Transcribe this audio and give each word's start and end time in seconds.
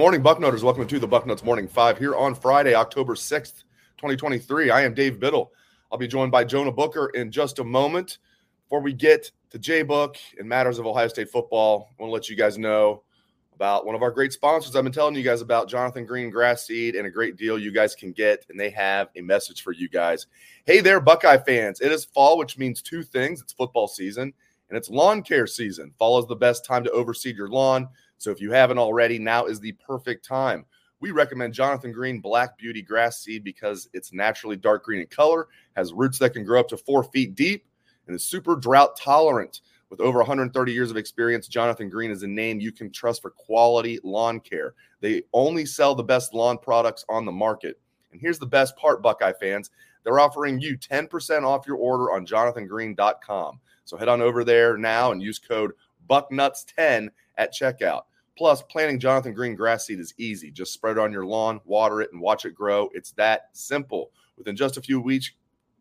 Morning, 0.00 0.22
Bucknutters. 0.22 0.62
Welcome 0.62 0.86
to 0.86 0.98
the 0.98 1.06
Bucknuts 1.06 1.44
Morning 1.44 1.68
Five 1.68 1.98
here 1.98 2.16
on 2.16 2.34
Friday, 2.34 2.74
October 2.74 3.14
6th, 3.14 3.64
2023. 3.98 4.70
I 4.70 4.80
am 4.80 4.94
Dave 4.94 5.20
Biddle. 5.20 5.52
I'll 5.92 5.98
be 5.98 6.08
joined 6.08 6.32
by 6.32 6.42
Jonah 6.42 6.72
Booker 6.72 7.10
in 7.10 7.30
just 7.30 7.58
a 7.58 7.64
moment. 7.64 8.16
Before 8.64 8.80
we 8.80 8.94
get 8.94 9.30
to 9.50 9.58
J 9.58 9.82
Book 9.82 10.16
and 10.38 10.48
matters 10.48 10.78
of 10.78 10.86
Ohio 10.86 11.06
State 11.08 11.28
football, 11.28 11.90
I 11.90 12.02
want 12.02 12.08
to 12.08 12.14
let 12.14 12.30
you 12.30 12.34
guys 12.34 12.56
know 12.56 13.02
about 13.54 13.84
one 13.84 13.94
of 13.94 14.00
our 14.00 14.10
great 14.10 14.32
sponsors. 14.32 14.74
I've 14.74 14.84
been 14.84 14.92
telling 14.92 15.16
you 15.16 15.22
guys 15.22 15.42
about 15.42 15.68
Jonathan 15.68 16.06
Green 16.06 16.30
Grass 16.30 16.66
Seed 16.66 16.94
and 16.94 17.06
a 17.06 17.10
great 17.10 17.36
deal 17.36 17.58
you 17.58 17.70
guys 17.70 17.94
can 17.94 18.12
get, 18.12 18.46
and 18.48 18.58
they 18.58 18.70
have 18.70 19.08
a 19.16 19.20
message 19.20 19.60
for 19.60 19.72
you 19.72 19.86
guys. 19.86 20.28
Hey 20.64 20.80
there, 20.80 21.00
Buckeye 21.00 21.36
fans. 21.36 21.82
It 21.82 21.92
is 21.92 22.06
fall, 22.06 22.38
which 22.38 22.56
means 22.56 22.80
two 22.80 23.02
things 23.02 23.42
it's 23.42 23.52
football 23.52 23.86
season 23.86 24.32
and 24.70 24.76
it's 24.76 24.88
lawn 24.88 25.22
care 25.22 25.46
season. 25.46 25.92
Fall 25.98 26.18
is 26.18 26.26
the 26.26 26.36
best 26.36 26.64
time 26.64 26.84
to 26.84 26.90
overseed 26.92 27.36
your 27.36 27.48
lawn. 27.48 27.88
So 28.20 28.30
if 28.30 28.40
you 28.40 28.52
haven't 28.52 28.78
already, 28.78 29.18
now 29.18 29.46
is 29.46 29.60
the 29.60 29.72
perfect 29.72 30.24
time. 30.24 30.66
We 31.00 31.10
recommend 31.10 31.54
Jonathan 31.54 31.90
Green 31.90 32.20
Black 32.20 32.58
Beauty 32.58 32.82
Grass 32.82 33.20
Seed 33.20 33.42
because 33.42 33.88
it's 33.94 34.12
naturally 34.12 34.56
dark 34.56 34.84
green 34.84 35.00
in 35.00 35.06
color, 35.06 35.48
has 35.74 35.94
roots 35.94 36.18
that 36.18 36.34
can 36.34 36.44
grow 36.44 36.60
up 36.60 36.68
to 36.68 36.76
four 36.76 37.02
feet 37.02 37.34
deep, 37.34 37.64
and 38.06 38.14
is 38.14 38.22
super 38.22 38.56
drought 38.56 38.96
tolerant. 38.96 39.62
With 39.88 40.00
over 40.00 40.18
130 40.18 40.72
years 40.72 40.90
of 40.90 40.98
experience, 40.98 41.48
Jonathan 41.48 41.88
Green 41.88 42.10
is 42.10 42.22
a 42.22 42.28
name 42.28 42.60
you 42.60 42.70
can 42.70 42.92
trust 42.92 43.22
for 43.22 43.30
quality 43.30 43.98
lawn 44.04 44.38
care. 44.38 44.74
They 45.00 45.22
only 45.32 45.64
sell 45.64 45.94
the 45.94 46.04
best 46.04 46.34
lawn 46.34 46.58
products 46.58 47.04
on 47.08 47.24
the 47.24 47.32
market. 47.32 47.80
And 48.12 48.20
here's 48.20 48.38
the 48.38 48.46
best 48.46 48.76
part, 48.76 49.02
Buckeye 49.02 49.32
fans 49.32 49.70
they're 50.04 50.20
offering 50.20 50.60
you 50.60 50.76
10% 50.78 51.44
off 51.44 51.66
your 51.66 51.76
order 51.76 52.12
on 52.12 52.26
jonathangreen.com. 52.26 53.60
So 53.84 53.96
head 53.96 54.08
on 54.08 54.22
over 54.22 54.44
there 54.44 54.76
now 54.76 55.12
and 55.12 55.22
use 55.22 55.38
code 55.38 55.72
BUCKNUTS10 56.08 57.08
at 57.36 57.54
checkout. 57.54 58.02
Plus, 58.36 58.62
planting 58.62 58.98
Jonathan 58.98 59.34
Green 59.34 59.54
grass 59.54 59.86
seed 59.86 60.00
is 60.00 60.14
easy. 60.16 60.50
Just 60.50 60.72
spread 60.72 60.96
it 60.96 61.00
on 61.00 61.12
your 61.12 61.26
lawn, 61.26 61.60
water 61.64 62.00
it, 62.00 62.10
and 62.12 62.20
watch 62.20 62.44
it 62.44 62.54
grow. 62.54 62.88
It's 62.94 63.12
that 63.12 63.48
simple. 63.52 64.12
Within 64.36 64.56
just 64.56 64.76
a 64.76 64.82
few 64.82 65.00
weeks, 65.00 65.30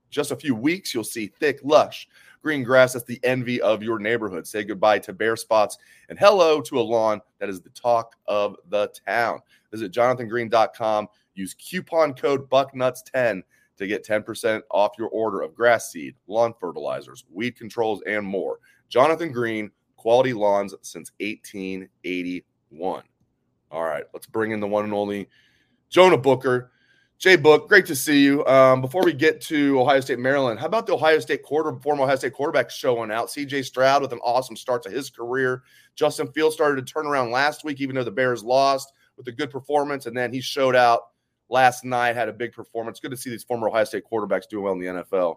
just 0.09 0.31
a 0.31 0.35
few 0.35 0.55
weeks, 0.55 0.93
you'll 0.93 1.03
see 1.03 1.27
thick, 1.27 1.59
lush 1.63 2.07
green 2.41 2.63
grass 2.63 2.93
that's 2.93 3.05
the 3.05 3.19
envy 3.23 3.61
of 3.61 3.83
your 3.83 3.99
neighborhood. 3.99 4.47
Say 4.47 4.63
goodbye 4.63 4.99
to 4.99 5.13
bare 5.13 5.35
spots 5.35 5.77
and 6.09 6.17
hello 6.17 6.61
to 6.61 6.79
a 6.79 6.81
lawn 6.81 7.21
that 7.39 7.49
is 7.49 7.61
the 7.61 7.69
talk 7.69 8.15
of 8.27 8.55
the 8.69 8.91
town. 9.05 9.41
Visit 9.71 9.91
jonathangreen.com. 9.91 11.07
Use 11.35 11.53
coupon 11.53 12.13
code 12.13 12.49
BUCKNUTS10 12.49 13.43
to 13.77 13.87
get 13.87 14.05
10% 14.05 14.61
off 14.71 14.91
your 14.97 15.07
order 15.09 15.41
of 15.41 15.55
grass 15.55 15.91
seed, 15.91 16.15
lawn 16.27 16.53
fertilizers, 16.59 17.25
weed 17.31 17.55
controls, 17.55 18.01
and 18.05 18.25
more. 18.25 18.59
Jonathan 18.89 19.31
Green, 19.31 19.71
quality 19.99 20.33
lawns 20.33 20.73
since 20.81 21.11
1881. 21.19 23.03
All 23.71 23.83
right, 23.83 24.05
let's 24.13 24.25
bring 24.25 24.51
in 24.51 24.59
the 24.59 24.67
one 24.67 24.85
and 24.85 24.93
only 24.93 25.27
Jonah 25.89 26.17
Booker. 26.17 26.71
Jay 27.19 27.35
Book, 27.35 27.67
great 27.67 27.85
to 27.85 27.95
see 27.97 28.23
you. 28.23 28.45
Um, 28.45 28.79
before 28.79 29.03
we 29.03 29.11
get 29.11 29.41
to 29.41 29.77
Ohio 29.77 29.99
State, 29.99 30.19
Maryland, 30.19 30.57
how 30.57 30.67
about 30.67 30.87
the 30.87 30.93
Ohio 30.93 31.19
State 31.19 31.43
quarter, 31.43 31.77
former 31.81 32.03
Ohio 32.03 32.15
State 32.15 32.31
quarterback 32.31 32.69
showing 32.69 33.11
out? 33.11 33.27
CJ 33.27 33.65
Stroud 33.65 34.01
with 34.01 34.13
an 34.13 34.19
awesome 34.19 34.55
start 34.55 34.81
to 34.83 34.89
his 34.89 35.09
career. 35.09 35.63
Justin 35.95 36.31
Fields 36.31 36.55
started 36.55 36.87
to 36.87 36.93
turn 36.93 37.05
around 37.05 37.31
last 37.31 37.65
week, 37.65 37.81
even 37.81 37.93
though 37.93 38.05
the 38.05 38.11
Bears 38.11 38.41
lost 38.41 38.93
with 39.17 39.27
a 39.27 39.33
good 39.33 39.51
performance, 39.51 40.05
and 40.05 40.15
then 40.15 40.31
he 40.31 40.39
showed 40.39 40.77
out 40.77 41.01
last 41.49 41.83
night, 41.83 42.15
had 42.15 42.29
a 42.29 42.33
big 42.33 42.53
performance. 42.53 43.01
Good 43.01 43.11
to 43.11 43.17
see 43.17 43.29
these 43.29 43.43
former 43.43 43.67
Ohio 43.67 43.83
State 43.83 44.03
quarterbacks 44.09 44.47
doing 44.47 44.63
well 44.63 44.73
in 44.73 44.79
the 44.79 45.03
NFL. 45.03 45.35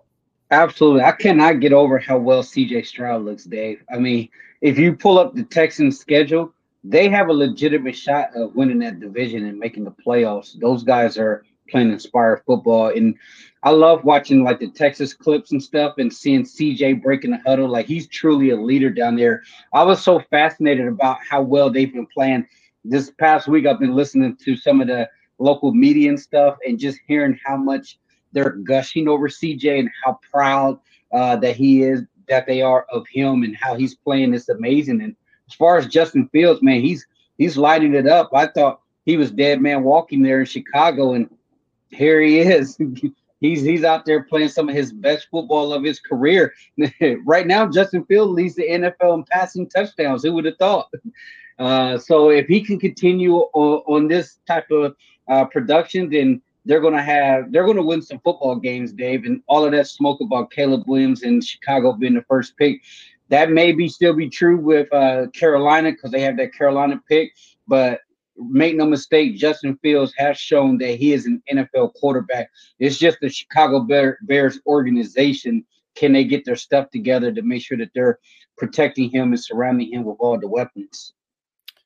Absolutely. 0.53 1.01
I 1.03 1.13
cannot 1.13 1.61
get 1.61 1.73
over 1.73 1.99
how 1.99 2.19
well 2.19 2.43
CJ 2.43 2.85
Stroud 2.87 3.25
looks, 3.25 3.45
Dave. 3.45 3.83
I 3.91 3.99
mean, 3.99 4.29
if 4.61 4.79
you 4.79 4.95
pull 4.95 5.19
up 5.19 5.35
the 5.35 5.45
Texans 5.45 5.99
schedule, 5.99 6.53
they 6.85 7.09
have 7.09 7.31
a 7.31 7.33
legitimate 7.33 7.97
shot 7.97 8.29
of 8.37 8.55
winning 8.55 8.81
that 8.81 9.01
division 9.01 9.47
and 9.47 9.59
making 9.59 9.85
the 9.85 9.93
playoffs. 10.07 10.59
Those 10.61 10.85
guys 10.85 11.17
are 11.17 11.45
playing 11.71 11.91
inspired 11.91 12.43
football. 12.47 12.89
And 12.89 13.17
I 13.63 13.71
love 13.71 14.05
watching 14.05 14.45
like 14.45 14.61
the 14.61 14.71
Texas 14.71 15.15
clips 15.15 15.53
and 15.53 15.63
stuff 15.63 15.95
and 15.97 16.13
seeing 16.13 16.45
CJ 16.45 17.03
breaking 17.03 17.31
the 17.31 17.39
huddle. 17.47 17.69
Like 17.69 17.87
he's 17.87 18.07
truly 18.09 18.51
a 18.51 18.57
leader 18.57 18.91
down 18.91 19.17
there. 19.17 19.43
I 19.73 19.83
was 19.85 20.05
so 20.05 20.21
fascinated 20.31 20.87
about 20.87 21.19
how 21.27 21.41
well 21.41 21.71
they've 21.71 21.93
been 21.93 22.07
playing. 22.07 22.47
This 22.85 23.11
past 23.11 23.49
week, 23.49 23.65
I've 23.65 23.81
been 23.81 23.97
listening 23.97 24.37
to 24.45 24.57
some 24.57 24.83
of 24.83 24.89
the 24.89 25.09
local 25.39 25.73
media 25.73 26.11
and 26.11 26.21
stuff 26.21 26.59
and 26.67 26.79
just 26.79 26.99
hearing 27.07 27.41
how 27.43 27.57
much 27.57 27.97
they're 28.33 28.51
gushing 28.51 29.09
over 29.09 29.29
CJ 29.29 29.81
and 29.81 29.91
how 30.05 30.19
proud 30.31 30.79
uh, 31.13 31.37
that 31.37 31.57
he 31.57 31.83
is 31.83 32.03
that 32.29 32.47
they 32.47 32.63
are 32.63 32.87
of 32.91 33.07
him 33.09 33.43
and 33.43 33.57
how 33.57 33.75
he's 33.75 33.95
playing 33.95 34.31
this 34.31 34.49
amazing. 34.49 35.03
And 35.03 35.15
as 35.49 35.55
far 35.55 35.77
as 35.77 35.87
Justin 35.87 36.29
Fields, 36.29 36.63
man, 36.63 36.81
he's 36.81 37.07
he's 37.39 37.57
lighting 37.57 37.95
it 37.95 38.07
up. 38.07 38.31
I 38.33 38.47
thought 38.47 38.81
he 39.05 39.17
was 39.17 39.31
dead 39.31 39.61
man 39.61 39.83
walking 39.83 40.23
there 40.23 40.41
in 40.41 40.47
Chicago, 40.47 41.13
and 41.13 41.29
here 41.91 42.21
he 42.21 42.39
is. 42.41 42.79
he's 43.41 43.63
he's 43.63 43.85
out 43.85 44.05
there 44.05 44.23
playing 44.23 44.49
some 44.49 44.69
of 44.69 44.75
his 44.75 44.93
best 44.93 45.29
football 45.31 45.73
of 45.73 45.85
his 45.85 46.01
career. 46.01 46.55
right 47.25 47.47
now, 47.47 47.67
Justin 47.67 48.05
Fields 48.07 48.33
leads 48.33 48.55
the 48.55 48.69
NFL 48.69 49.15
in 49.15 49.25
passing 49.25 49.69
touchdowns. 49.69 50.23
Who 50.23 50.33
would 50.35 50.47
have 50.47 50.57
thought? 50.59 50.91
Uh, 51.59 51.99
so 51.99 52.31
if 52.31 52.47
he 52.47 52.61
can 52.61 52.79
continue 52.79 53.35
on, 53.35 53.83
on 53.87 54.09
this 54.09 54.39
type 54.47 54.71
of 54.71 54.97
uh, 55.29 55.45
production, 55.45 56.09
then 56.09 56.41
they're 56.65 56.81
going 56.81 56.95
to 56.95 57.03
have 57.03 57.51
they're 57.53 57.65
going 57.65 57.77
to 57.77 57.83
win 57.83 58.03
some 58.03 58.21
football 58.21 58.57
games, 58.57 58.93
Dave. 58.93 59.25
And 59.25 59.43
all 59.47 59.65
of 59.65 59.73
that 59.73 59.89
smoke 59.89 60.21
about 60.21 60.51
Caleb 60.51 60.85
Williams 60.87 61.23
and 61.23 61.45
Chicago 61.45 61.93
being 61.93 62.15
the 62.15 62.23
first 62.23 62.57
pick, 62.57 62.83
that 63.29 63.51
may 63.51 63.73
be 63.73 63.89
still 63.89 64.15
be 64.15 64.29
true 64.29 64.59
with 64.59 64.93
uh, 64.93 65.27
Carolina 65.33 65.93
because 65.93 66.11
they 66.11 66.21
have 66.21 66.37
that 66.37 66.55
Carolina 66.55 67.01
pick. 67.09 67.33
But 67.67 68.01
make 68.37 68.77
no 68.77 68.87
mistake, 68.87 69.37
Justin 69.37 69.77
Fields 69.83 70.13
has 70.17 70.39
shown 70.39 70.79
that 70.79 70.99
he 70.99 71.13
is 71.13 71.27
an 71.27 71.43
NFL 71.51 71.95
quarterback. 71.95 72.51
It's 72.79 72.99
just 72.99 73.19
the 73.21 73.29
Chicago 73.29 73.81
Bear, 73.81 74.19
Bears 74.23 74.61
organization. 74.67 75.65
Can 75.95 76.13
they 76.13 76.25
get 76.25 76.45
their 76.45 76.57
stuff 76.57 76.91
together 76.91 77.33
to 77.33 77.43
make 77.43 77.63
sure 77.63 77.77
that 77.77 77.91
they're 77.95 78.19
protecting 78.57 79.11
him 79.11 79.33
and 79.33 79.43
surrounding 79.43 79.93
him 79.93 80.05
with 80.05 80.17
all 80.21 80.39
the 80.39 80.49
weapons? 80.49 81.13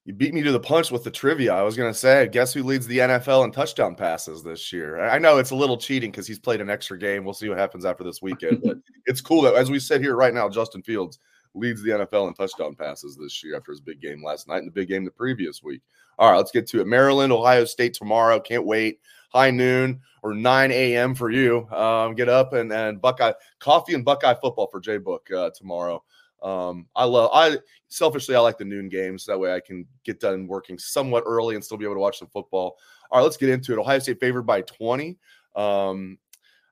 You 0.07 0.13
beat 0.15 0.33
me 0.33 0.43
to 0.45 0.53
the 0.53 0.61
punch 0.61 0.93
with 0.93 1.03
the 1.03 1.11
trivia. 1.11 1.53
I 1.53 1.63
was 1.63 1.77
going 1.77 1.93
to 1.93 1.99
say, 1.99 2.29
guess 2.29 2.55
who 2.55 2.63
leads 2.63 2.87
the 2.87 2.99
NFL 2.99 3.45
in 3.45 3.51
touchdown 3.51 3.97
passes 3.97 4.41
this 4.45 4.73
year? 4.73 5.01
I 5.01 5.19
know 5.19 5.39
it's 5.39 5.51
a 5.51 5.57
little 5.57 5.77
cheating 5.77 6.13
because 6.13 6.29
he's 6.29 6.39
played 6.39 6.61
an 6.61 6.71
extra 6.71 6.97
game. 6.97 7.25
We'll 7.25 7.35
see 7.35 7.49
what 7.49 7.59
happens 7.59 7.85
after 7.85 8.05
this 8.05 8.23
weekend. 8.23 8.63
but 8.63 8.77
it's 9.07 9.21
cool 9.21 9.43
that, 9.43 9.57
as 9.57 9.69
we 9.69 9.81
sit 9.81 10.01
here 10.01 10.15
right 10.15 10.33
now, 10.33 10.49
Justin 10.49 10.81
Fields 10.85 11.19
leads 11.55 11.83
the 11.83 11.91
NFL 11.91 12.29
in 12.29 12.35
touchdown 12.35 12.77
passes 12.77 13.17
this 13.17 13.43
year 13.43 13.57
after 13.57 13.73
his 13.73 13.81
big 13.81 14.01
game 14.01 14.23
last 14.23 14.47
night 14.47 14.59
and 14.59 14.69
the 14.69 14.73
big 14.73 14.87
game 14.87 15.05
the 15.05 15.11
previous 15.11 15.61
week. 15.61 15.83
All 16.21 16.31
right, 16.31 16.37
let's 16.37 16.53
get 16.53 16.69
to 16.69 16.81
it. 16.81 16.87
Maryland, 16.87 17.33
Ohio 17.33 17.65
State 17.65 17.95
tomorrow. 17.95 18.39
Can't 18.39 18.65
wait. 18.65 19.01
High 19.33 19.51
noon 19.51 20.01
or 20.23 20.35
9 20.35 20.71
a.m. 20.71 21.17
for 21.17 21.31
you. 21.31 21.69
Um, 21.71 22.15
get 22.15 22.29
up 22.29 22.53
and, 22.53 22.73
and 22.73 23.01
Buckeye 23.01 23.33
coffee 23.59 23.95
and 23.95 24.05
Buckeye 24.05 24.35
football 24.41 24.69
for 24.71 24.79
J 24.79 24.99
Book 24.99 25.29
uh, 25.37 25.51
tomorrow. 25.53 26.05
Um, 26.43 26.87
I 26.95 27.05
love 27.05 27.31
I 27.33 27.59
selfishly 27.89 28.35
I 28.35 28.41
like 28.41 28.59
the 28.59 28.65
noon 28.65 28.89
games. 28.89 29.25
That 29.27 29.39
way 29.39 29.55
I 29.55 29.61
can 29.61 29.87
get 30.05 30.21
done 30.21 30.47
working 30.47 30.79
somewhat 30.79 31.25
early 31.27 31.55
and 31.55 31.65
still 31.65 31.77
be 31.77 31.85
able 31.85 31.95
to 31.95 32.01
watch 32.01 32.19
some 32.19 32.29
football. 32.29 32.77
All 33.11 33.19
right, 33.19 33.25
let's 33.25 33.37
get 33.37 33.49
into 33.49 33.73
it. 33.73 33.79
Ohio 33.79 33.99
State 33.99 34.21
favored 34.21 34.43
by 34.43 34.63
20. 34.63 35.17
Um, 35.55 36.19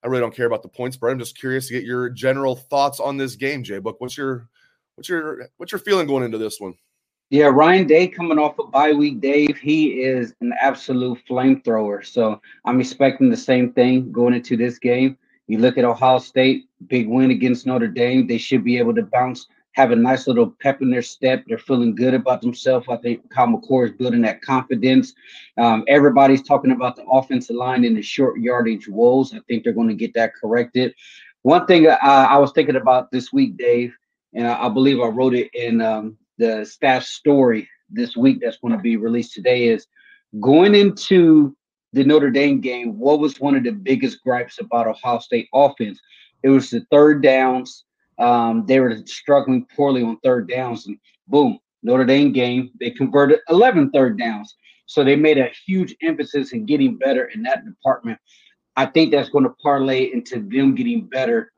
I 0.02 0.08
really 0.08 0.20
don't 0.20 0.34
care 0.34 0.46
about 0.46 0.62
the 0.62 0.68
points, 0.68 0.96
but 0.96 1.06
I'm 1.08 1.18
just 1.18 1.38
curious 1.38 1.66
to 1.68 1.72
get 1.72 1.84
your 1.84 2.10
general 2.10 2.56
thoughts 2.56 3.00
on 3.00 3.16
this 3.16 3.36
game, 3.36 3.62
Jay 3.62 3.78
Book. 3.78 4.00
What's 4.00 4.18
your 4.18 4.48
what's 4.96 5.08
your 5.08 5.48
what's 5.56 5.72
your 5.72 5.78
feeling 5.78 6.06
going 6.06 6.24
into 6.24 6.38
this 6.38 6.60
one? 6.60 6.74
Yeah, 7.30 7.46
Ryan 7.46 7.86
Day 7.86 8.06
coming 8.06 8.38
off 8.38 8.58
a 8.58 8.64
bye 8.64 8.92
week, 8.92 9.20
Dave. 9.20 9.56
He 9.56 10.02
is 10.02 10.34
an 10.40 10.52
absolute 10.60 11.18
flamethrower. 11.28 12.04
So 12.04 12.40
I'm 12.66 12.80
expecting 12.80 13.30
the 13.30 13.36
same 13.36 13.72
thing 13.72 14.12
going 14.12 14.34
into 14.34 14.56
this 14.56 14.78
game. 14.78 15.16
You 15.46 15.58
look 15.58 15.78
at 15.78 15.84
Ohio 15.84 16.18
State, 16.18 16.66
big 16.86 17.08
win 17.08 17.30
against 17.30 17.66
Notre 17.66 17.88
Dame. 17.88 18.26
They 18.26 18.38
should 18.38 18.64
be 18.64 18.78
able 18.78 18.94
to 18.94 19.02
bounce 19.02 19.46
have 19.74 19.90
a 19.90 19.96
nice 19.96 20.26
little 20.26 20.54
pep 20.60 20.82
in 20.82 20.90
their 20.90 21.02
step. 21.02 21.44
They're 21.46 21.58
feeling 21.58 21.94
good 21.94 22.14
about 22.14 22.40
themselves. 22.40 22.86
I 22.88 22.96
think 22.96 23.28
Kyle 23.30 23.48
McCord 23.48 23.86
is 23.90 23.96
building 23.96 24.22
that 24.22 24.40
confidence. 24.40 25.12
Um, 25.58 25.84
everybody's 25.88 26.42
talking 26.42 26.70
about 26.70 26.96
the 26.96 27.04
offensive 27.06 27.56
line 27.56 27.84
and 27.84 27.96
the 27.96 28.02
short 28.02 28.38
yardage 28.38 28.88
woes. 28.88 29.34
I 29.34 29.40
think 29.48 29.64
they're 29.64 29.72
going 29.72 29.88
to 29.88 29.94
get 29.94 30.14
that 30.14 30.34
corrected. 30.34 30.94
One 31.42 31.66
thing 31.66 31.88
uh, 31.88 31.98
I 32.00 32.38
was 32.38 32.52
thinking 32.52 32.76
about 32.76 33.10
this 33.10 33.32
week, 33.32 33.56
Dave, 33.56 33.92
and 34.32 34.46
I, 34.46 34.66
I 34.66 34.68
believe 34.68 35.00
I 35.00 35.08
wrote 35.08 35.34
it 35.34 35.50
in 35.54 35.82
um, 35.82 36.16
the 36.38 36.64
staff 36.64 37.02
story 37.02 37.68
this 37.90 38.16
week 38.16 38.38
that's 38.40 38.58
going 38.58 38.74
to 38.74 38.80
be 38.80 38.96
released 38.96 39.34
today 39.34 39.68
is 39.68 39.88
going 40.40 40.74
into 40.74 41.56
the 41.94 42.04
Notre 42.04 42.30
Dame 42.30 42.60
game. 42.60 42.98
What 42.98 43.20
was 43.20 43.40
one 43.40 43.56
of 43.56 43.64
the 43.64 43.72
biggest 43.72 44.22
gripes 44.22 44.58
about 44.60 44.86
Ohio 44.86 45.18
State 45.18 45.48
offense? 45.54 46.00
It 46.42 46.50
was 46.50 46.70
the 46.70 46.84
third 46.90 47.22
downs 47.22 47.84
um, 48.18 48.64
they 48.66 48.80
were 48.80 48.96
struggling 49.06 49.66
poorly 49.74 50.02
on 50.02 50.18
third 50.18 50.48
downs, 50.48 50.86
and 50.86 50.98
boom, 51.28 51.58
Notre 51.82 52.04
Dame 52.04 52.32
game, 52.32 52.70
they 52.78 52.90
converted 52.90 53.40
11 53.48 53.90
third 53.90 54.18
downs. 54.18 54.54
So 54.86 55.02
they 55.02 55.16
made 55.16 55.38
a 55.38 55.50
huge 55.66 55.96
emphasis 56.02 56.52
in 56.52 56.66
getting 56.66 56.98
better 56.98 57.26
in 57.26 57.42
that 57.44 57.64
department. 57.64 58.18
I 58.76 58.86
think 58.86 59.10
that's 59.10 59.30
going 59.30 59.44
to 59.44 59.54
parlay 59.62 60.12
into 60.12 60.40
them 60.40 60.74
getting 60.74 61.06
better 61.06 61.52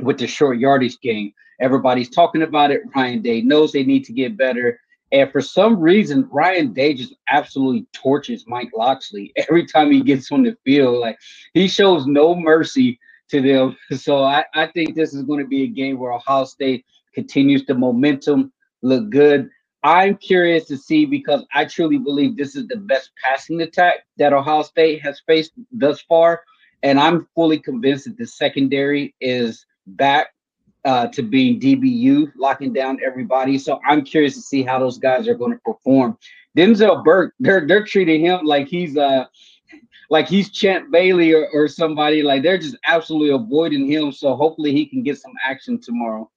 with 0.00 0.18
the 0.18 0.26
short 0.26 0.58
yardage 0.58 0.98
game. 1.00 1.32
Everybody's 1.60 2.10
talking 2.10 2.42
about 2.42 2.70
it. 2.70 2.82
Ryan 2.96 3.22
Day 3.22 3.42
knows 3.42 3.72
they 3.72 3.84
need 3.84 4.04
to 4.04 4.12
get 4.12 4.36
better. 4.36 4.80
And 5.14 5.30
for 5.30 5.40
some 5.40 5.78
reason, 5.78 6.28
Ryan 6.32 6.72
Day 6.72 6.92
just 6.92 7.14
absolutely 7.28 7.86
torches 7.92 8.46
Mike 8.48 8.70
Locksley 8.76 9.32
every 9.48 9.64
time 9.64 9.92
he 9.92 10.02
gets 10.02 10.30
on 10.32 10.42
the 10.42 10.56
field. 10.64 10.98
Like 10.98 11.18
he 11.54 11.68
shows 11.68 12.04
no 12.04 12.34
mercy 12.34 12.98
to 13.30 13.40
them. 13.40 13.76
So 13.96 14.24
I, 14.24 14.44
I 14.54 14.66
think 14.66 14.96
this 14.96 15.14
is 15.14 15.22
going 15.22 15.38
to 15.38 15.46
be 15.46 15.62
a 15.62 15.68
game 15.68 16.00
where 16.00 16.12
Ohio 16.12 16.44
State 16.44 16.84
continues 17.14 17.64
the 17.64 17.76
momentum, 17.76 18.52
look 18.82 19.08
good. 19.10 19.48
I'm 19.84 20.16
curious 20.16 20.66
to 20.66 20.76
see 20.76 21.06
because 21.06 21.46
I 21.54 21.66
truly 21.66 21.98
believe 21.98 22.36
this 22.36 22.56
is 22.56 22.66
the 22.66 22.76
best 22.76 23.12
passing 23.24 23.62
attack 23.62 24.06
that 24.18 24.32
Ohio 24.32 24.62
State 24.62 25.00
has 25.02 25.22
faced 25.28 25.52
thus 25.70 26.00
far. 26.02 26.42
And 26.82 26.98
I'm 26.98 27.28
fully 27.36 27.60
convinced 27.60 28.06
that 28.06 28.18
the 28.18 28.26
secondary 28.26 29.14
is 29.20 29.64
back 29.86 30.33
uh, 30.84 31.06
to 31.08 31.22
being 31.22 31.58
DBU, 31.58 32.32
locking 32.36 32.72
down 32.72 32.98
everybody. 33.04 33.58
So 33.58 33.80
I'm 33.86 34.04
curious 34.04 34.34
to 34.34 34.42
see 34.42 34.62
how 34.62 34.78
those 34.78 34.98
guys 34.98 35.26
are 35.28 35.34
going 35.34 35.52
to 35.52 35.58
perform. 35.64 36.18
Denzel 36.56 37.02
Burke, 37.02 37.34
they're 37.40 37.66
they're 37.66 37.84
treating 37.84 38.20
him 38.20 38.44
like 38.44 38.68
he's 38.68 38.96
uh 38.96 39.24
like 40.10 40.28
he's 40.28 40.50
Champ 40.50 40.90
Bailey 40.92 41.32
or, 41.32 41.48
or 41.52 41.66
somebody. 41.66 42.22
Like 42.22 42.42
they're 42.42 42.58
just 42.58 42.76
absolutely 42.86 43.34
avoiding 43.34 43.90
him. 43.90 44.12
So 44.12 44.36
hopefully 44.36 44.72
he 44.72 44.86
can 44.86 45.02
get 45.02 45.18
some 45.18 45.32
action 45.44 45.80
tomorrow. 45.80 46.30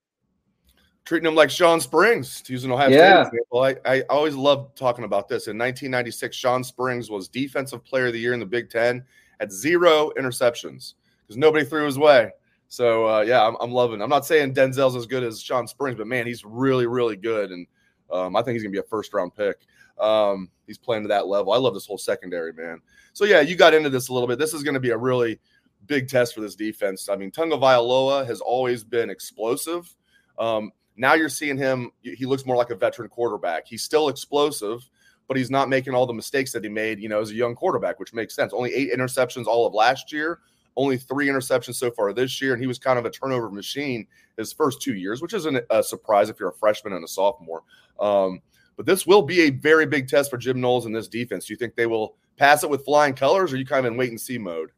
Treating 1.06 1.28
him 1.28 1.36
like 1.36 1.50
Shawn 1.50 1.80
Springs, 1.80 2.42
to 2.42 2.52
use 2.52 2.66
an 2.66 2.72
Ohio 2.72 2.90
yeah. 2.90 3.24
State 3.24 3.40
example. 3.40 3.64
I, 3.64 3.76
I 3.86 4.02
always 4.10 4.36
love 4.36 4.76
talking 4.76 5.06
about 5.06 5.30
this. 5.30 5.48
In 5.48 5.58
1996, 5.58 6.36
Shawn 6.36 6.64
Springs 6.66 7.10
was 7.10 7.30
Defensive 7.30 7.84
Player 7.86 8.08
of 8.08 8.14
the 8.14 8.20
Year 8.20 8.34
in 8.34 8.42
the 8.42 8.46
Big 8.46 8.70
Ten 8.70 9.06
at 9.40 9.52
zero 9.52 10.12
interceptions 10.18 10.96
because 11.22 11.38
nobody 11.38 11.64
threw 11.64 11.86
his 11.86 11.98
way. 11.98 12.32
So 12.70 13.08
uh, 13.08 13.22
yeah, 13.22 13.46
I'm, 13.46 13.56
I'm, 13.62 13.72
loving. 13.72 14.02
It. 14.02 14.04
I'm 14.04 14.10
not 14.10 14.26
saying 14.26 14.54
Denzel's 14.54 14.96
as 14.96 15.06
good 15.06 15.24
as 15.24 15.42
Shawn 15.42 15.68
Springs, 15.68 15.98
but 15.98 16.08
man, 16.08 16.28
he's 16.28 16.44
really, 16.44 16.86
really 16.86 17.16
good, 17.16 17.52
and 17.52 17.66
um, 18.12 18.36
I 18.36 18.42
think 18.42 18.54
he's 18.54 18.64
gonna 18.64 18.72
be 18.72 18.80
a 18.80 18.84
first 18.84 19.14
round 19.14 19.36
pick. 19.36 19.66
Um, 20.00 20.50
he's 20.68 20.78
playing 20.78 21.04
to 21.04 21.10
that 21.10 21.28
level. 21.28 21.54
I 21.54 21.58
love 21.58 21.74
this 21.74 21.88
whole 21.88 21.98
secondary, 21.98 22.54
man. 22.54 22.82
So 23.14 23.26
yeah, 23.26 23.42
you 23.42 23.56
got 23.56 23.74
into 23.74 23.90
this 23.90 24.10
a 24.10 24.14
little 24.14 24.28
bit. 24.28 24.38
This 24.38 24.54
is 24.54 24.64
to 24.64 24.80
be 24.80 24.92
a 24.92 24.98
really 24.98 25.40
big 25.88 26.08
test 26.08 26.36
for 26.36 26.42
this 26.42 26.56
defense. 26.56 27.10
I 27.10 27.16
mean, 27.16 27.32
Tagovailoa 27.32 28.28
has 28.28 28.42
always 28.42 28.84
been 28.84 29.10
explosive. 29.10 29.94
Um, 30.38 30.72
now 30.98 31.14
you're 31.14 31.30
seeing 31.30 31.58
him. 31.58 31.92
He 32.02 32.26
looks 32.26 32.46
more 32.46 32.56
like 32.56 32.70
a 32.70 32.76
veteran 32.76 33.10
quarterback. 33.10 33.68
He's 33.68 33.84
still 33.84 34.10
explosive, 34.10 34.88
but 35.28 35.38
he's 35.38 35.52
not 35.52 35.70
making 35.70 35.94
all 35.94 36.06
the 36.06 36.14
mistakes 36.14 36.52
that 36.54 36.64
he 36.64 36.70
made, 36.70 37.00
you 37.00 37.10
know, 37.10 37.22
as 37.22 37.32
a 37.32 37.36
young 37.36 37.56
quarterback, 37.56 38.00
which 38.00 38.14
makes 38.14 38.36
sense. 38.36 38.54
Only 38.54 38.74
eight 38.74 38.92
interceptions 38.92 39.46
all 39.46 39.66
of 39.66 39.74
last 39.74 40.12
year, 40.12 40.40
only 40.78 40.96
three 40.98 41.28
interceptions 41.28 41.76
so 41.76 41.92
far 41.92 42.14
this 42.14 42.42
year, 42.42 42.54
and 42.54 42.62
he 42.62 42.68
was 42.68 42.80
kind 42.80 42.98
of 42.98 43.06
a 43.06 43.10
turnover 43.10 43.50
machine 43.50 44.08
his 44.38 44.54
first 44.54 44.82
two 44.82 44.94
years, 44.94 45.22
which 45.22 45.34
isn't 45.34 45.60
a 45.70 45.84
surprise 45.84 46.30
if 46.30 46.40
you're 46.40 46.50
a 46.50 46.54
freshman 46.54 46.94
and 46.94 47.04
a 47.04 47.08
sophomore. 47.08 47.64
Um, 48.00 48.42
but 48.78 48.86
this 48.86 49.08
will 49.08 49.24
be 49.24 49.42
a 49.42 49.50
very 49.50 49.88
big 49.88 50.08
test 50.08 50.30
for 50.30 50.38
Jim 50.38 50.62
Knowles 50.62 50.86
and 50.86 50.96
this 50.96 51.08
defense. 51.08 51.48
Do 51.48 51.54
you 51.54 51.58
think 51.58 51.76
they 51.76 51.88
will 51.88 52.16
pass 52.38 52.64
it 52.64 52.70
with 52.70 52.86
flying 52.86 53.16
colors, 53.16 53.52
or 53.52 53.56
are 53.56 53.60
you 53.60 53.66
kind 53.66 53.86
of 53.86 53.92
in 53.92 53.98
wait 53.98 54.12
and 54.12 54.22
see 54.22 54.38
mode? 54.38 54.70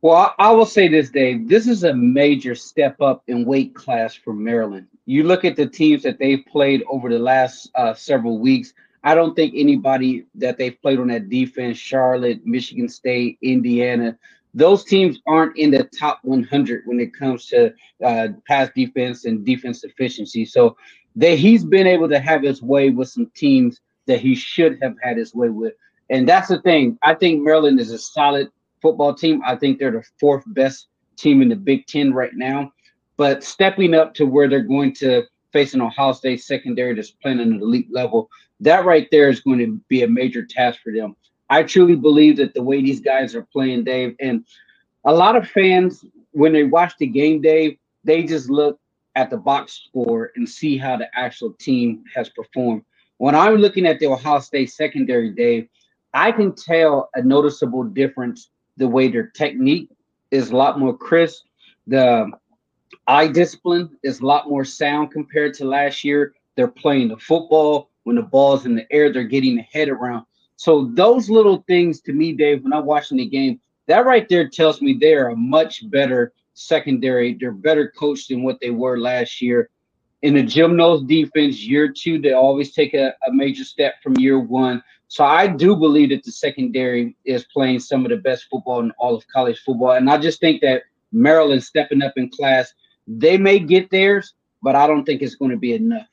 Well, 0.00 0.34
I 0.38 0.50
will 0.52 0.66
say 0.66 0.88
this, 0.88 1.10
Dave. 1.10 1.48
This 1.48 1.68
is 1.68 1.84
a 1.84 1.94
major 1.94 2.54
step 2.54 3.00
up 3.00 3.22
in 3.26 3.44
weight 3.44 3.74
class 3.74 4.14
for 4.14 4.32
Maryland. 4.32 4.86
You 5.06 5.24
look 5.24 5.44
at 5.44 5.56
the 5.56 5.66
teams 5.66 6.02
that 6.04 6.18
they've 6.18 6.44
played 6.46 6.82
over 6.90 7.08
the 7.08 7.18
last 7.18 7.70
uh, 7.74 7.94
several 7.94 8.38
weeks. 8.38 8.72
I 9.04 9.16
don't 9.16 9.34
think 9.34 9.54
anybody 9.56 10.26
that 10.36 10.58
they've 10.58 10.80
played 10.80 11.00
on 11.00 11.08
that 11.08 11.28
defense, 11.28 11.78
Charlotte, 11.78 12.44
Michigan 12.44 12.88
State, 12.88 13.38
Indiana, 13.42 14.16
those 14.54 14.84
teams 14.84 15.18
aren't 15.26 15.56
in 15.56 15.70
the 15.70 15.84
top 15.98 16.20
100 16.22 16.82
when 16.84 17.00
it 17.00 17.14
comes 17.14 17.46
to 17.46 17.72
uh, 18.04 18.28
pass 18.46 18.70
defense 18.74 19.24
and 19.24 19.44
defense 19.44 19.82
efficiency. 19.84 20.44
So 20.44 20.76
that 21.16 21.38
he's 21.38 21.64
been 21.64 21.86
able 21.86 22.08
to 22.08 22.18
have 22.18 22.42
his 22.42 22.62
way 22.62 22.90
with 22.90 23.08
some 23.08 23.30
teams 23.34 23.80
that 24.06 24.20
he 24.20 24.34
should 24.34 24.78
have 24.82 24.94
had 25.02 25.16
his 25.16 25.34
way 25.34 25.48
with. 25.48 25.74
And 26.10 26.28
that's 26.28 26.48
the 26.48 26.60
thing. 26.60 26.98
I 27.02 27.14
think 27.14 27.42
Maryland 27.42 27.80
is 27.80 27.90
a 27.90 27.98
solid 27.98 28.48
football 28.80 29.14
team. 29.14 29.40
I 29.46 29.56
think 29.56 29.78
they're 29.78 29.90
the 29.90 30.04
fourth 30.20 30.44
best 30.48 30.88
team 31.16 31.40
in 31.40 31.48
the 31.48 31.56
Big 31.56 31.86
Ten 31.86 32.12
right 32.12 32.34
now. 32.34 32.72
But 33.16 33.44
stepping 33.44 33.94
up 33.94 34.14
to 34.14 34.26
where 34.26 34.48
they're 34.48 34.60
going 34.60 34.94
to 34.96 35.22
face 35.52 35.74
an 35.74 35.80
Ohio 35.80 36.12
State 36.12 36.42
secondary 36.42 36.94
that's 36.94 37.10
playing 37.10 37.40
at 37.40 37.46
an 37.46 37.60
elite 37.62 37.88
level, 37.90 38.28
that 38.60 38.84
right 38.84 39.06
there 39.10 39.28
is 39.28 39.40
going 39.40 39.58
to 39.58 39.80
be 39.88 40.02
a 40.02 40.08
major 40.08 40.44
task 40.44 40.80
for 40.82 40.92
them. 40.92 41.14
I 41.52 41.62
truly 41.62 41.96
believe 41.96 42.38
that 42.38 42.54
the 42.54 42.62
way 42.62 42.80
these 42.80 43.02
guys 43.02 43.34
are 43.34 43.42
playing, 43.42 43.84
Dave, 43.84 44.16
and 44.20 44.42
a 45.04 45.12
lot 45.12 45.36
of 45.36 45.46
fans, 45.46 46.02
when 46.30 46.54
they 46.54 46.64
watch 46.64 46.94
the 46.98 47.06
game, 47.06 47.42
Dave, 47.42 47.76
they 48.04 48.22
just 48.22 48.48
look 48.48 48.80
at 49.16 49.28
the 49.28 49.36
box 49.36 49.82
score 49.86 50.32
and 50.34 50.48
see 50.48 50.78
how 50.78 50.96
the 50.96 51.08
actual 51.14 51.52
team 51.52 52.04
has 52.14 52.30
performed. 52.30 52.86
When 53.18 53.34
I'm 53.34 53.56
looking 53.56 53.84
at 53.84 53.98
the 53.98 54.06
Ohio 54.06 54.38
State 54.38 54.70
secondary, 54.70 55.30
Dave, 55.30 55.68
I 56.14 56.32
can 56.32 56.54
tell 56.54 57.10
a 57.16 57.22
noticeable 57.22 57.84
difference 57.84 58.48
the 58.78 58.88
way 58.88 59.08
their 59.08 59.26
technique 59.26 59.90
is 60.30 60.52
a 60.52 60.56
lot 60.56 60.78
more 60.78 60.96
crisp. 60.96 61.44
The 61.86 62.30
eye 63.06 63.26
discipline 63.26 63.90
is 64.02 64.20
a 64.20 64.26
lot 64.26 64.48
more 64.48 64.64
sound 64.64 65.10
compared 65.10 65.52
to 65.54 65.66
last 65.66 66.02
year. 66.02 66.32
They're 66.56 66.68
playing 66.68 67.08
the 67.08 67.18
football 67.18 67.90
when 68.04 68.16
the 68.16 68.22
ball's 68.22 68.64
in 68.64 68.74
the 68.74 68.90
air, 68.90 69.12
they're 69.12 69.24
getting 69.24 69.56
the 69.56 69.62
head 69.62 69.90
around. 69.90 70.24
So 70.62 70.88
those 70.94 71.28
little 71.28 71.64
things 71.66 72.00
to 72.02 72.12
me, 72.12 72.34
Dave, 72.34 72.62
when 72.62 72.72
I'm 72.72 72.86
watching 72.86 73.16
the 73.16 73.26
game, 73.26 73.60
that 73.88 74.06
right 74.06 74.28
there 74.28 74.48
tells 74.48 74.80
me 74.80 74.92
they're 74.92 75.30
a 75.30 75.34
much 75.36 75.90
better 75.90 76.32
secondary. 76.54 77.34
They're 77.34 77.50
better 77.50 77.92
coached 77.98 78.28
than 78.28 78.44
what 78.44 78.60
they 78.60 78.70
were 78.70 78.96
last 78.96 79.42
year. 79.42 79.70
In 80.22 80.34
the 80.34 80.42
Jim 80.44 80.76
Knowles 80.76 81.02
defense, 81.02 81.60
year 81.66 81.88
two, 81.88 82.20
they 82.20 82.32
always 82.32 82.72
take 82.72 82.94
a, 82.94 83.08
a 83.26 83.32
major 83.32 83.64
step 83.64 83.94
from 84.04 84.16
year 84.18 84.38
one. 84.38 84.80
So 85.08 85.24
I 85.24 85.48
do 85.48 85.74
believe 85.74 86.10
that 86.10 86.22
the 86.22 86.30
secondary 86.30 87.16
is 87.24 87.44
playing 87.52 87.80
some 87.80 88.04
of 88.04 88.10
the 88.10 88.18
best 88.18 88.46
football 88.48 88.78
in 88.78 88.92
all 88.98 89.16
of 89.16 89.26
college 89.34 89.58
football. 89.66 89.90
And 89.90 90.08
I 90.08 90.16
just 90.16 90.38
think 90.38 90.60
that 90.60 90.84
Maryland 91.10 91.64
stepping 91.64 92.02
up 92.02 92.12
in 92.14 92.30
class, 92.30 92.72
they 93.08 93.36
may 93.36 93.58
get 93.58 93.90
theirs, 93.90 94.34
but 94.62 94.76
I 94.76 94.86
don't 94.86 95.04
think 95.04 95.22
it's 95.22 95.34
going 95.34 95.50
to 95.50 95.56
be 95.56 95.72
enough. 95.72 96.06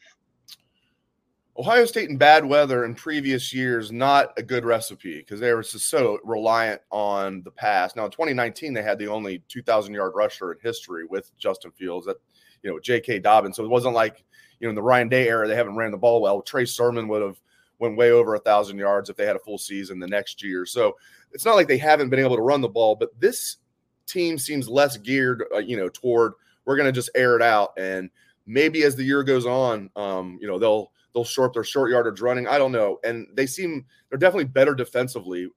Ohio 1.59 1.83
State 1.83 2.09
in 2.09 2.15
bad 2.15 2.45
weather 2.45 2.85
in 2.85 2.95
previous 2.95 3.53
years, 3.53 3.91
not 3.91 4.31
a 4.37 4.41
good 4.41 4.63
recipe 4.63 5.17
because 5.17 5.41
they 5.41 5.53
were 5.53 5.61
just 5.61 5.89
so 5.89 6.17
reliant 6.23 6.79
on 6.89 7.43
the 7.43 7.51
pass. 7.51 7.97
Now, 7.97 8.05
in 8.05 8.11
2019, 8.11 8.73
they 8.73 8.81
had 8.81 8.97
the 8.97 9.09
only 9.09 9.43
2,000 9.49 9.93
yard 9.93 10.13
rusher 10.15 10.53
in 10.53 10.57
history 10.63 11.03
with 11.03 11.37
Justin 11.37 11.71
Fields, 11.71 12.05
that 12.05 12.15
you 12.63 12.71
know, 12.71 12.79
J.K. 12.79 13.19
Dobbins. 13.19 13.57
So 13.57 13.65
it 13.65 13.69
wasn't 13.69 13.93
like 13.93 14.23
you 14.61 14.67
know 14.67 14.69
in 14.69 14.75
the 14.75 14.81
Ryan 14.81 15.09
Day 15.09 15.27
era 15.27 15.49
they 15.49 15.55
haven't 15.55 15.75
ran 15.75 15.91
the 15.91 15.97
ball 15.97 16.21
well. 16.21 16.41
Trey 16.41 16.63
Sermon 16.63 17.09
would 17.09 17.21
have 17.21 17.41
went 17.79 17.97
way 17.97 18.11
over 18.11 18.35
a 18.35 18.39
thousand 18.39 18.77
yards 18.77 19.09
if 19.09 19.17
they 19.17 19.25
had 19.25 19.35
a 19.35 19.39
full 19.39 19.57
season 19.57 19.99
the 19.99 20.07
next 20.07 20.41
year. 20.41 20.65
So 20.65 20.95
it's 21.33 21.43
not 21.43 21.55
like 21.55 21.67
they 21.67 21.77
haven't 21.77 22.09
been 22.09 22.19
able 22.19 22.37
to 22.37 22.41
run 22.41 22.61
the 22.61 22.69
ball, 22.69 22.95
but 22.95 23.09
this 23.19 23.57
team 24.05 24.37
seems 24.37 24.69
less 24.69 24.95
geared, 24.95 25.43
uh, 25.53 25.59
you 25.59 25.75
know, 25.75 25.89
toward 25.89 26.33
we're 26.63 26.77
going 26.77 26.87
to 26.87 26.93
just 26.93 27.09
air 27.15 27.35
it 27.35 27.41
out 27.41 27.71
and 27.77 28.09
maybe 28.45 28.83
as 28.83 28.95
the 28.95 29.03
year 29.03 29.23
goes 29.23 29.45
on, 29.45 29.89
um, 29.95 30.37
you 30.41 30.47
know, 30.47 30.57
they'll 30.57 30.91
they'll 31.13 31.23
short 31.23 31.53
their 31.53 31.63
short 31.63 31.91
yardage 31.91 32.21
running. 32.21 32.47
I 32.47 32.57
don't 32.57 32.71
know. 32.71 32.99
And 33.03 33.27
they 33.33 33.45
seem 33.45 33.85
they're 34.09 34.19
definitely 34.19 34.45
better 34.45 34.73
defensively 34.73 35.49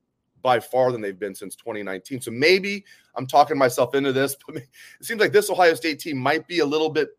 by 0.42 0.60
far 0.60 0.92
than 0.92 1.00
they've 1.00 1.18
been 1.18 1.34
since 1.34 1.54
2019. 1.56 2.20
So 2.20 2.30
maybe 2.30 2.84
I'm 3.14 3.26
talking 3.26 3.56
myself 3.56 3.94
into 3.94 4.12
this, 4.12 4.36
but 4.46 4.56
it 4.56 4.68
seems 5.00 5.20
like 5.20 5.32
this 5.32 5.50
Ohio 5.50 5.74
State 5.74 6.00
team 6.00 6.18
might 6.18 6.46
be 6.46 6.58
a 6.58 6.66
little 6.66 6.90
bit, 6.90 7.10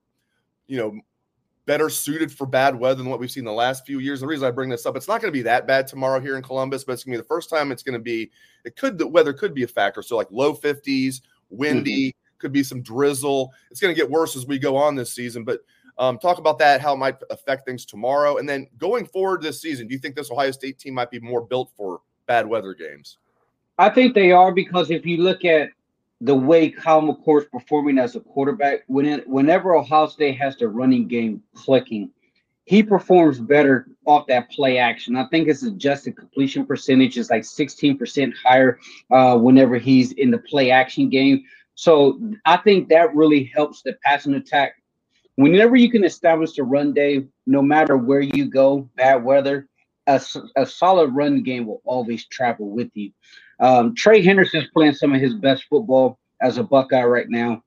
you 0.67 0.77
know, 0.77 0.99
better 1.65 1.89
suited 1.89 2.31
for 2.31 2.45
bad 2.45 2.75
weather 2.75 2.95
than 2.95 3.09
what 3.09 3.19
we've 3.19 3.31
seen 3.31 3.45
the 3.45 3.51
last 3.51 3.85
few 3.85 3.99
years. 3.99 4.19
The 4.19 4.27
reason 4.27 4.45
I 4.45 4.51
bring 4.51 4.69
this 4.69 4.85
up, 4.85 4.97
it's 4.97 5.07
not 5.07 5.21
going 5.21 5.31
to 5.31 5.37
be 5.37 5.43
that 5.43 5.65
bad 5.65 5.87
tomorrow 5.87 6.19
here 6.19 6.35
in 6.35 6.43
Columbus, 6.43 6.83
but 6.83 6.93
it's 6.93 7.05
going 7.05 7.13
to 7.13 7.19
be 7.19 7.21
the 7.21 7.27
first 7.27 7.49
time 7.49 7.71
it's 7.71 7.83
going 7.83 7.93
to 7.93 8.03
be. 8.03 8.31
It 8.65 8.75
could 8.75 8.97
the 8.97 9.07
weather 9.07 9.33
could 9.33 9.53
be 9.53 9.63
a 9.63 9.67
factor. 9.67 10.01
So 10.01 10.17
like 10.17 10.27
low 10.29 10.53
50s, 10.53 11.21
windy, 11.49 12.09
mm-hmm. 12.09 12.37
could 12.39 12.51
be 12.51 12.63
some 12.63 12.81
drizzle. 12.81 13.53
It's 13.71 13.79
going 13.79 13.93
to 13.93 13.99
get 13.99 14.09
worse 14.09 14.35
as 14.35 14.45
we 14.45 14.59
go 14.59 14.75
on 14.75 14.95
this 14.95 15.13
season, 15.13 15.45
but 15.45 15.61
Um, 15.97 16.17
talk 16.17 16.39
about 16.39 16.57
that, 16.59 16.81
how 16.81 16.93
it 16.93 16.97
might 16.97 17.17
affect 17.29 17.65
things 17.65 17.85
tomorrow. 17.85 18.37
And 18.37 18.49
then 18.49 18.67
going 18.77 19.05
forward 19.05 19.41
this 19.41 19.61
season, 19.61 19.87
do 19.87 19.93
you 19.93 19.99
think 19.99 20.15
this 20.15 20.31
Ohio 20.31 20.51
State 20.51 20.79
team 20.79 20.95
might 20.95 21.11
be 21.11 21.19
more 21.19 21.41
built 21.41 21.71
for 21.77 22.01
bad 22.25 22.47
weather 22.47 22.73
games? 22.73 23.17
I 23.77 23.89
think 23.89 24.13
they 24.13 24.31
are 24.31 24.51
because 24.51 24.91
if 24.91 25.05
you 25.05 25.17
look 25.17 25.45
at 25.45 25.69
the 26.21 26.35
way 26.35 26.69
Kyle 26.69 27.01
McCord 27.01 27.41
is 27.41 27.47
performing 27.51 27.99
as 27.99 28.15
a 28.15 28.19
quarterback, 28.19 28.83
when 28.87 29.05
it, 29.05 29.27
whenever 29.27 29.75
Ohio 29.75 30.07
State 30.07 30.37
has 30.37 30.55
the 30.57 30.67
running 30.67 31.07
game 31.07 31.43
clicking, 31.53 32.11
he 32.65 32.81
performs 32.81 33.39
better 33.39 33.87
off 34.05 34.27
that 34.27 34.49
play 34.49 34.77
action. 34.77 35.15
I 35.15 35.27
think 35.27 35.47
his 35.47 35.63
adjusted 35.63 36.15
completion 36.15 36.65
percentage 36.65 37.17
is 37.17 37.29
like 37.29 37.43
16% 37.43 38.33
higher 38.41 38.79
uh, 39.11 39.37
whenever 39.37 39.77
he's 39.77 40.13
in 40.13 40.31
the 40.31 40.37
play 40.37 40.71
action 40.71 41.09
game. 41.09 41.43
So 41.75 42.19
I 42.45 42.57
think 42.57 42.89
that 42.89 43.13
really 43.15 43.43
helps 43.43 43.81
the 43.81 43.97
passing 44.03 44.35
attack. 44.35 44.75
Whenever 45.35 45.75
you 45.75 45.89
can 45.89 46.03
establish 46.03 46.57
a 46.57 46.63
run 46.63 46.93
day, 46.93 47.25
no 47.47 47.61
matter 47.61 47.97
where 47.97 48.21
you 48.21 48.45
go, 48.45 48.89
bad 48.95 49.23
weather, 49.23 49.67
a, 50.07 50.21
a 50.55 50.65
solid 50.65 51.15
run 51.15 51.43
game 51.43 51.65
will 51.65 51.81
always 51.85 52.25
travel 52.27 52.69
with 52.69 52.89
you. 52.93 53.11
Um, 53.59 53.95
Trey 53.95 54.21
Henderson's 54.21 54.67
playing 54.73 54.93
some 54.93 55.13
of 55.13 55.21
his 55.21 55.33
best 55.33 55.65
football 55.69 56.19
as 56.41 56.57
a 56.57 56.63
Buckeye 56.63 57.03
right 57.03 57.29
now. 57.29 57.63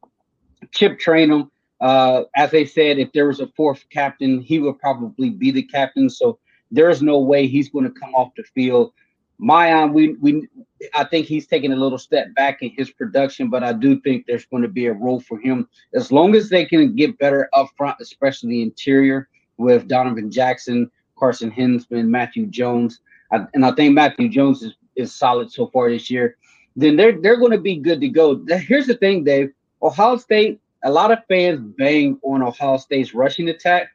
Chip 0.73 0.99
Trayanum, 0.99 1.51
uh, 1.81 2.25
as 2.35 2.53
I 2.55 2.65
said, 2.65 2.99
if 2.99 3.13
there 3.13 3.27
was 3.27 3.41
a 3.41 3.49
fourth 3.57 3.85
captain, 3.91 4.41
he 4.41 4.59
would 4.59 4.79
probably 4.79 5.31
be 5.31 5.51
the 5.51 5.63
captain. 5.63 6.09
So 6.11 6.39
there's 6.71 7.03
no 7.03 7.19
way 7.21 7.47
he's 7.47 7.71
going 7.71 7.85
to 7.85 8.01
come 8.01 8.15
off 8.15 8.33
the 8.37 8.43
field. 8.43 8.93
Miyan, 9.41 9.93
we 9.93 10.15
we 10.15 10.49
I 10.95 11.05
think 11.05 11.27
he's 11.27 11.47
taking 11.47 11.73
a 11.73 11.77
little 11.77 11.99
step 11.99 12.35
back 12.35 12.63
in 12.63 12.71
his 12.71 12.91
production, 12.91 13.51
but 13.51 13.63
I 13.63 13.73
do 13.73 14.01
think 14.01 14.25
there's 14.27 14.47
going 14.47 14.63
to 14.63 14.69
be 14.69 14.87
a 14.87 14.93
role 14.93 15.21
for 15.21 15.39
him 15.39 15.69
as 15.95 16.11
long 16.11 16.35
as 16.35 16.49
they 16.49 16.65
can 16.65 16.95
get 16.97 17.19
better 17.19 17.49
up 17.53 17.69
front, 17.77 17.97
especially 18.01 18.51
the 18.51 18.63
interior 18.63 19.29
with 19.59 19.89
Donovan 19.89 20.31
Jackson, 20.31 20.91
Carson 21.19 21.51
Hinzman, 21.51 22.09
Matthew 22.09 22.47
Jones. 22.47 23.01
I, 23.33 23.47
and 23.55 23.65
I 23.65 23.73
think 23.73 23.95
Matthew 23.95 24.29
Jones 24.29 24.63
is, 24.63 24.75
is 24.97 25.15
solid 25.15 25.51
so 25.51 25.67
far 25.69 25.91
this 25.91 26.11
year. 26.11 26.37
Then 26.77 26.97
they're 26.97 27.21
they're 27.21 27.39
going 27.39 27.53
to 27.53 27.61
be 27.61 27.77
good 27.77 28.01
to 28.01 28.09
go. 28.09 28.45
Here's 28.49 28.87
the 28.87 28.97
thing, 28.97 29.25
Dave. 29.25 29.53
Ohio 29.83 30.17
State 30.17 30.61
a 30.87 30.91
lot 30.91 31.11
of 31.11 31.19
fans 31.27 31.61
bang 31.77 32.19
on 32.23 32.43
Ohio 32.43 32.77
State's 32.77 33.13
rushing 33.13 33.49
attack, 33.49 33.89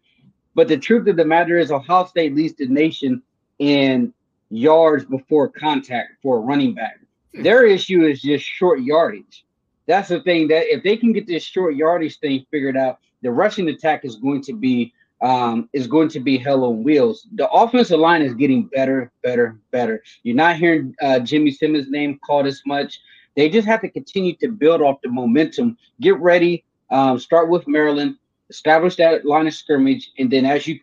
but 0.55 0.67
the 0.67 0.77
truth 0.77 1.07
of 1.07 1.15
the 1.15 1.25
matter 1.25 1.57
is 1.57 1.71
Ohio 1.71 2.05
State 2.05 2.35
leads 2.35 2.53
the 2.55 2.67
nation 2.67 3.21
in 3.59 4.13
yards 4.51 5.05
before 5.05 5.49
contact 5.49 6.21
for 6.21 6.37
a 6.37 6.39
running 6.39 6.73
back. 6.73 6.99
Hmm. 7.35 7.43
Their 7.43 7.65
issue 7.65 8.03
is 8.05 8.21
just 8.21 8.45
short 8.45 8.81
yardage. 8.81 9.45
That's 9.87 10.09
the 10.09 10.21
thing 10.21 10.47
that 10.49 10.73
if 10.73 10.83
they 10.83 10.95
can 10.95 11.13
get 11.13 11.27
this 11.27 11.43
short 11.43 11.75
yardage 11.75 12.19
thing 12.19 12.45
figured 12.51 12.77
out, 12.77 12.99
the 13.23 13.31
rushing 13.31 13.67
attack 13.69 14.05
is 14.05 14.15
going 14.17 14.41
to 14.43 14.53
be 14.53 14.93
um, 15.21 15.69
is 15.71 15.85
going 15.85 16.09
to 16.09 16.19
be 16.19 16.37
hell 16.37 16.63
on 16.63 16.83
wheels. 16.83 17.27
The 17.35 17.47
offensive 17.49 17.99
line 17.99 18.23
is 18.23 18.33
getting 18.33 18.63
better, 18.63 19.11
better, 19.21 19.59
better. 19.69 20.01
You're 20.23 20.35
not 20.35 20.55
hearing 20.55 20.95
uh, 20.99 21.19
Jimmy 21.19 21.51
Simmons' 21.51 21.91
name 21.91 22.19
called 22.25 22.47
as 22.47 22.63
much. 22.65 22.99
They 23.35 23.47
just 23.47 23.67
have 23.67 23.81
to 23.81 23.89
continue 23.89 24.35
to 24.37 24.47
build 24.47 24.81
off 24.81 24.99
the 25.03 25.09
momentum. 25.09 25.77
Get 25.99 26.19
ready 26.19 26.65
um, 26.91 27.17
start 27.17 27.49
with 27.49 27.67
Maryland, 27.67 28.17
establish 28.49 28.97
that 28.97 29.25
line 29.25 29.47
of 29.47 29.53
scrimmage, 29.53 30.11
and 30.19 30.29
then 30.29 30.45
as 30.45 30.67
you 30.67 30.79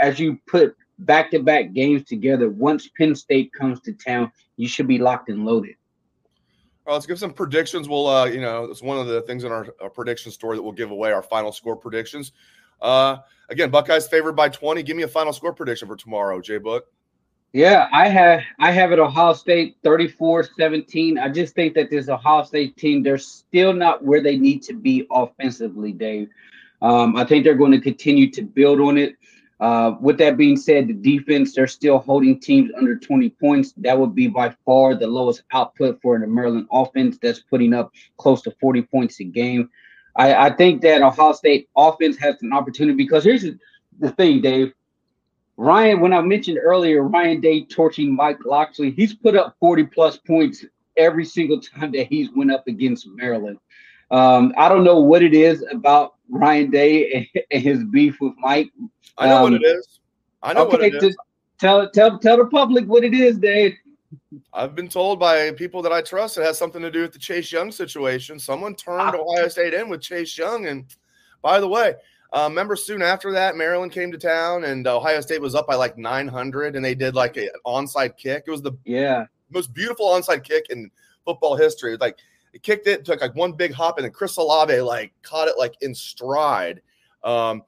as 0.00 0.18
you 0.18 0.38
put 0.48 0.74
back 1.06 1.30
to 1.32 1.40
back 1.40 1.72
games 1.72 2.04
together, 2.04 2.50
once 2.50 2.88
Penn 2.88 3.14
State 3.14 3.52
comes 3.52 3.80
to 3.80 3.92
town, 3.92 4.32
you 4.56 4.68
should 4.68 4.86
be 4.86 4.98
locked 4.98 5.28
and 5.28 5.44
loaded. 5.44 5.76
All 6.84 6.90
right, 6.90 6.94
let's 6.94 7.06
give 7.06 7.18
some 7.18 7.32
predictions. 7.32 7.88
We'll, 7.88 8.08
uh, 8.08 8.24
you 8.24 8.40
know, 8.40 8.64
it's 8.64 8.82
one 8.82 8.98
of 8.98 9.06
the 9.06 9.22
things 9.22 9.44
in 9.44 9.52
our, 9.52 9.68
our, 9.80 9.88
prediction 9.88 10.32
story 10.32 10.56
that 10.56 10.62
we'll 10.62 10.72
give 10.72 10.90
away 10.90 11.12
our 11.12 11.22
final 11.22 11.52
score 11.52 11.76
predictions. 11.76 12.32
Uh, 12.80 13.18
again, 13.50 13.70
Buckeyes 13.70 14.08
favored 14.08 14.32
by 14.32 14.48
20. 14.48 14.82
Give 14.82 14.96
me 14.96 15.04
a 15.04 15.08
final 15.08 15.32
score 15.32 15.52
prediction 15.52 15.86
for 15.86 15.94
tomorrow, 15.94 16.40
Jay 16.40 16.58
Book. 16.58 16.86
Yeah, 17.52 17.88
I 17.92 18.08
have 18.08 18.40
I 18.58 18.70
have 18.70 18.92
it 18.92 18.98
Ohio 18.98 19.34
State 19.34 19.76
34-17. 19.82 21.20
I 21.20 21.28
just 21.28 21.54
think 21.54 21.74
that 21.74 21.90
this 21.90 22.08
Ohio 22.08 22.42
State 22.44 22.76
team, 22.76 23.02
they're 23.02 23.18
still 23.18 23.74
not 23.74 24.02
where 24.02 24.22
they 24.22 24.38
need 24.38 24.62
to 24.64 24.72
be 24.72 25.06
offensively, 25.10 25.92
Dave. 25.92 26.30
Um, 26.80 27.14
I 27.14 27.24
think 27.24 27.44
they're 27.44 27.54
going 27.54 27.72
to 27.72 27.80
continue 27.80 28.30
to 28.30 28.42
build 28.42 28.80
on 28.80 28.96
it. 28.96 29.16
Uh, 29.62 29.96
with 30.00 30.18
that 30.18 30.36
being 30.36 30.56
said, 30.56 30.88
the 30.88 30.92
defense, 30.92 31.54
they're 31.54 31.68
still 31.68 32.00
holding 32.00 32.40
teams 32.40 32.72
under 32.76 32.96
20 32.96 33.30
points. 33.30 33.72
That 33.76 33.96
would 33.96 34.12
be 34.12 34.26
by 34.26 34.52
far 34.64 34.96
the 34.96 35.06
lowest 35.06 35.44
output 35.52 36.00
for 36.02 36.18
the 36.18 36.26
Maryland 36.26 36.66
offense 36.72 37.16
that's 37.22 37.38
putting 37.38 37.72
up 37.72 37.92
close 38.16 38.42
to 38.42 38.50
40 38.60 38.82
points 38.82 39.20
a 39.20 39.24
game. 39.24 39.70
I, 40.16 40.34
I 40.34 40.50
think 40.50 40.82
that 40.82 41.00
Ohio 41.00 41.30
State 41.30 41.68
offense 41.76 42.16
has 42.16 42.42
an 42.42 42.52
opportunity 42.52 42.96
because 42.96 43.22
here's 43.22 43.46
the 44.00 44.10
thing, 44.10 44.40
Dave. 44.40 44.72
Ryan, 45.56 46.00
when 46.00 46.12
I 46.12 46.22
mentioned 46.22 46.58
earlier, 46.60 47.04
Ryan 47.04 47.40
Day 47.40 47.64
torching 47.64 48.16
Mike 48.16 48.44
Locksley, 48.44 48.90
he's 48.90 49.14
put 49.14 49.36
up 49.36 49.54
40 49.60 49.84
plus 49.84 50.16
points 50.16 50.64
every 50.96 51.24
single 51.24 51.60
time 51.78 51.92
that 51.92 52.08
he's 52.08 52.30
went 52.34 52.50
up 52.50 52.66
against 52.66 53.06
Maryland. 53.06 53.58
Um, 54.12 54.52
I 54.58 54.68
don't 54.68 54.84
know 54.84 55.00
what 55.00 55.22
it 55.22 55.34
is 55.34 55.64
about 55.72 56.14
Ryan 56.28 56.70
Day 56.70 57.28
and, 57.50 57.62
his 57.62 57.82
beef 57.84 58.20
with 58.20 58.34
Mike. 58.38 58.70
I 59.16 59.28
know 59.28 59.36
um, 59.38 59.42
what 59.42 59.52
it 59.54 59.64
is. 59.64 60.00
I 60.42 60.52
know 60.52 60.66
okay, 60.66 60.76
what 60.76 60.82
it 60.82 61.02
is. 61.02 61.16
Tell 61.58 61.90
tell 61.90 62.18
tell 62.18 62.36
the 62.36 62.46
public 62.46 62.86
what 62.86 63.04
it 63.04 63.14
is, 63.14 63.38
Dave. 63.38 63.74
I've 64.52 64.74
been 64.74 64.88
told 64.88 65.18
by 65.18 65.50
people 65.52 65.80
that 65.82 65.92
I 65.92 66.02
trust 66.02 66.36
it 66.36 66.44
has 66.44 66.58
something 66.58 66.82
to 66.82 66.90
do 66.90 67.02
with 67.02 67.12
the 67.12 67.18
Chase 67.18 67.50
Young 67.50 67.72
situation. 67.72 68.38
Someone 68.38 68.74
turned 68.74 69.00
ah. 69.00 69.16
Ohio 69.16 69.48
State 69.48 69.72
in 69.72 69.88
with 69.88 70.02
Chase 70.02 70.36
Young, 70.36 70.66
and 70.66 70.84
by 71.40 71.58
the 71.60 71.68
way, 71.68 71.94
uh, 72.32 72.46
remember, 72.48 72.76
soon 72.76 73.00
after 73.00 73.32
that, 73.32 73.56
Maryland 73.56 73.92
came 73.92 74.12
to 74.12 74.18
town, 74.18 74.64
and 74.64 74.86
Ohio 74.86 75.20
State 75.20 75.40
was 75.40 75.54
up 75.54 75.66
by 75.66 75.74
like 75.74 75.96
900, 75.96 76.76
and 76.76 76.84
they 76.84 76.94
did 76.94 77.14
like 77.14 77.36
an 77.38 77.48
onside 77.66 78.16
kick. 78.18 78.44
It 78.46 78.50
was 78.50 78.62
the 78.62 78.72
yeah 78.84 79.24
most 79.50 79.72
beautiful 79.72 80.06
onside 80.06 80.44
kick 80.44 80.66
in 80.68 80.90
football 81.24 81.56
history. 81.56 81.96
Like 81.96 82.18
it 82.52 82.62
kicked 82.62 82.86
it, 82.86 83.04
took 83.04 83.20
like 83.20 83.34
one 83.34 83.52
big 83.52 83.72
hop, 83.72 83.98
and 83.98 84.04
then 84.04 84.12
Chris 84.12 84.36
Olave 84.36 84.80
like 84.80 85.12
caught 85.22 85.48
it 85.48 85.54
like 85.58 85.74
in 85.80 85.94
stride. 85.94 86.82
Um, 87.24 87.62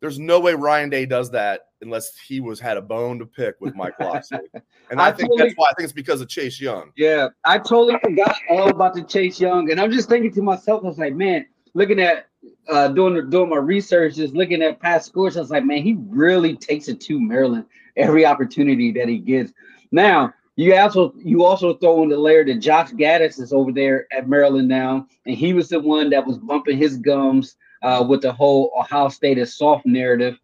there's 0.00 0.18
no 0.18 0.40
way 0.40 0.54
Ryan 0.54 0.90
Day 0.90 1.06
does 1.06 1.30
that 1.30 1.68
unless 1.80 2.16
he 2.16 2.40
was 2.40 2.60
had 2.60 2.76
a 2.76 2.82
bone 2.82 3.18
to 3.18 3.26
pick 3.26 3.60
with 3.60 3.74
Mike 3.74 3.98
Locksley. 4.00 4.38
And 4.90 5.00
I, 5.00 5.06
I 5.06 5.12
think 5.12 5.30
totally, 5.30 5.48
that's 5.48 5.54
why 5.56 5.68
I 5.70 5.74
think 5.74 5.84
it's 5.84 5.92
because 5.94 6.20
of 6.20 6.28
Chase 6.28 6.60
Young. 6.60 6.92
Yeah, 6.96 7.28
I 7.46 7.56
totally 7.56 7.98
forgot 8.04 8.36
all 8.50 8.68
about 8.68 8.92
the 8.92 9.02
Chase 9.02 9.40
Young, 9.40 9.70
and 9.70 9.80
I'm 9.80 9.90
just 9.90 10.06
thinking 10.06 10.30
to 10.34 10.42
myself, 10.42 10.84
I 10.84 10.88
was 10.88 10.98
like, 10.98 11.14
man, 11.14 11.46
looking 11.72 11.98
at 11.98 12.26
uh, 12.68 12.88
doing 12.88 13.30
doing 13.30 13.48
my 13.48 13.56
research, 13.56 14.16
just 14.16 14.34
looking 14.34 14.60
at 14.60 14.80
past 14.80 15.06
scores, 15.06 15.38
I 15.38 15.40
was 15.40 15.50
like, 15.50 15.64
man, 15.64 15.82
he 15.82 15.96
really 16.08 16.56
takes 16.56 16.88
it 16.88 17.00
to 17.02 17.18
Maryland 17.18 17.64
every 17.96 18.26
opportunity 18.26 18.92
that 18.92 19.08
he 19.08 19.16
gets. 19.16 19.52
Now, 19.92 20.34
you 20.56 20.74
also 20.76 21.14
you 21.16 21.44
also 21.44 21.74
throw 21.74 22.02
in 22.02 22.10
the 22.10 22.18
layer 22.18 22.44
that 22.44 22.60
Josh 22.60 22.90
Gattis 22.90 23.40
is 23.40 23.52
over 23.52 23.72
there 23.72 24.06
at 24.12 24.28
Maryland 24.28 24.68
now, 24.68 25.06
and 25.26 25.36
he 25.36 25.54
was 25.54 25.68
the 25.68 25.80
one 25.80 26.10
that 26.10 26.26
was 26.26 26.38
bumping 26.38 26.76
his 26.76 26.96
gums 26.98 27.56
uh, 27.82 28.04
with 28.06 28.22
the 28.22 28.32
whole 28.32 28.70
Ohio 28.78 29.08
State 29.08 29.38
is 29.38 29.56
soft 29.56 29.86
narrative 29.86 30.38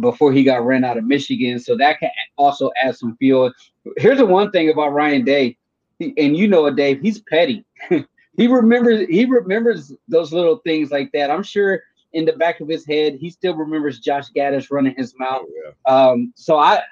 before 0.00 0.32
he 0.32 0.42
got 0.42 0.64
ran 0.64 0.84
out 0.84 0.98
of 0.98 1.04
Michigan. 1.04 1.58
So 1.58 1.76
that 1.76 2.00
can 2.00 2.10
also 2.36 2.70
add 2.82 2.96
some 2.96 3.16
fuel. 3.16 3.52
Here's 3.98 4.18
the 4.18 4.26
one 4.26 4.50
thing 4.50 4.70
about 4.70 4.92
Ryan 4.92 5.24
Day, 5.24 5.56
and 6.00 6.36
you 6.36 6.48
know 6.48 6.66
it, 6.66 6.76
Dave. 6.76 7.00
He's 7.00 7.20
petty. 7.20 7.64
he 8.36 8.46
remembers 8.48 9.06
he 9.08 9.26
remembers 9.26 9.92
those 10.08 10.32
little 10.32 10.56
things 10.58 10.90
like 10.90 11.12
that. 11.12 11.30
I'm 11.30 11.44
sure 11.44 11.82
in 12.12 12.24
the 12.24 12.32
back 12.32 12.60
of 12.60 12.68
his 12.68 12.84
head, 12.84 13.14
he 13.14 13.30
still 13.30 13.54
remembers 13.54 14.00
Josh 14.00 14.30
Gattis 14.36 14.70
running 14.70 14.94
his 14.96 15.14
mouth. 15.18 15.42
Oh, 15.44 15.72
yeah. 15.86 16.10
um, 16.10 16.32
so 16.34 16.58
I 16.58 16.82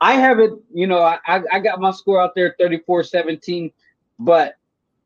I 0.00 0.14
have 0.14 0.38
it, 0.40 0.52
you 0.72 0.86
know, 0.86 1.02
I, 1.02 1.18
I 1.26 1.58
got 1.60 1.80
my 1.80 1.90
score 1.90 2.20
out 2.20 2.34
there 2.34 2.56
34-17, 2.60 3.72
but 4.18 4.54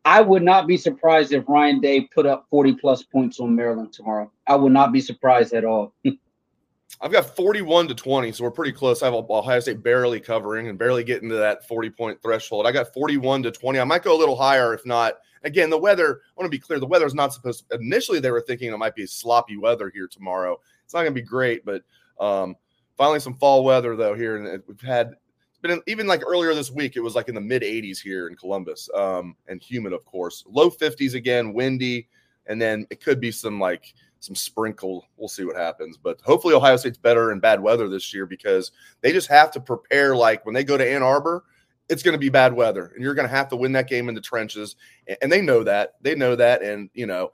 I 0.04 0.20
would 0.20 0.42
not 0.42 0.66
be 0.66 0.76
surprised 0.76 1.32
if 1.32 1.48
Ryan 1.48 1.80
Day 1.80 2.02
put 2.02 2.26
up 2.26 2.46
40 2.50 2.74
plus 2.74 3.02
points 3.02 3.40
on 3.40 3.56
Maryland 3.56 3.92
tomorrow. 3.92 4.30
I 4.46 4.54
would 4.54 4.72
not 4.72 4.92
be 4.92 5.00
surprised 5.00 5.52
at 5.52 5.64
all. 5.64 5.94
I've 7.00 7.10
got 7.10 7.34
41 7.34 7.88
to 7.88 7.94
20, 7.94 8.30
so 8.32 8.44
we're 8.44 8.50
pretty 8.52 8.70
close. 8.70 9.02
I 9.02 9.06
have 9.06 9.14
Ohio 9.14 9.58
State 9.58 9.82
barely 9.82 10.20
covering 10.20 10.68
and 10.68 10.78
barely 10.78 11.02
getting 11.02 11.28
to 11.28 11.36
that 11.36 11.66
40 11.66 11.90
point 11.90 12.22
threshold. 12.22 12.66
I 12.66 12.72
got 12.72 12.94
41 12.94 13.42
to 13.44 13.50
20. 13.50 13.80
I 13.80 13.84
might 13.84 14.04
go 14.04 14.16
a 14.16 14.18
little 14.18 14.36
higher 14.36 14.74
if 14.74 14.86
not 14.86 15.14
Again, 15.44 15.68
the 15.68 15.78
weather, 15.78 16.22
I 16.26 16.40
want 16.40 16.50
to 16.50 16.56
be 16.56 16.58
clear, 16.58 16.80
the 16.80 16.86
weather 16.86 17.06
is 17.06 17.14
not 17.14 17.32
supposed 17.32 17.68
to, 17.68 17.76
initially 17.76 18.18
they 18.18 18.30
were 18.30 18.40
thinking 18.40 18.72
it 18.72 18.78
might 18.78 18.94
be 18.94 19.06
sloppy 19.06 19.58
weather 19.58 19.90
here 19.94 20.08
tomorrow. 20.08 20.58
It's 20.84 20.94
not 20.94 21.02
going 21.02 21.14
to 21.14 21.20
be 21.20 21.26
great, 21.26 21.64
but 21.64 21.82
um, 22.18 22.56
finally 22.96 23.20
some 23.20 23.34
fall 23.34 23.64
weather 23.64 23.96
though 23.96 24.14
here. 24.14 24.36
And 24.36 24.62
we've 24.66 24.80
had, 24.80 25.14
been 25.62 25.80
even 25.86 26.06
like 26.06 26.22
earlier 26.26 26.54
this 26.54 26.70
week, 26.70 26.96
it 26.96 27.00
was 27.00 27.14
like 27.14 27.28
in 27.28 27.34
the 27.34 27.40
mid 27.40 27.62
80s 27.62 27.98
here 27.98 28.28
in 28.28 28.36
Columbus 28.36 28.88
um, 28.94 29.34
and 29.48 29.62
humid, 29.62 29.92
of 29.92 30.04
course. 30.04 30.44
Low 30.46 30.70
50s 30.70 31.14
again, 31.14 31.52
windy, 31.54 32.08
and 32.46 32.60
then 32.60 32.86
it 32.90 33.00
could 33.02 33.20
be 33.20 33.30
some 33.30 33.58
like, 33.58 33.94
some 34.20 34.34
sprinkle. 34.34 35.06
We'll 35.16 35.28
see 35.28 35.44
what 35.44 35.56
happens. 35.56 35.96
But 35.96 36.20
hopefully, 36.22 36.54
Ohio 36.54 36.76
State's 36.76 36.98
better 36.98 37.32
in 37.32 37.40
bad 37.40 37.60
weather 37.60 37.88
this 37.88 38.12
year 38.12 38.26
because 38.26 38.72
they 39.00 39.12
just 39.12 39.28
have 39.28 39.50
to 39.52 39.60
prepare. 39.60 40.14
Like 40.16 40.44
when 40.44 40.54
they 40.54 40.64
go 40.64 40.76
to 40.76 40.90
Ann 40.90 41.02
Arbor, 41.02 41.44
it's 41.88 42.02
going 42.02 42.14
to 42.14 42.18
be 42.18 42.28
bad 42.28 42.52
weather 42.52 42.92
and 42.94 43.02
you're 43.02 43.14
going 43.14 43.28
to 43.28 43.34
have 43.34 43.48
to 43.48 43.56
win 43.56 43.72
that 43.72 43.88
game 43.88 44.08
in 44.08 44.14
the 44.14 44.20
trenches 44.20 44.76
and 45.20 45.30
they 45.30 45.42
know 45.42 45.62
that 45.62 45.94
they 46.00 46.14
know 46.14 46.34
that 46.34 46.62
and 46.62 46.88
you 46.94 47.06
know 47.06 47.30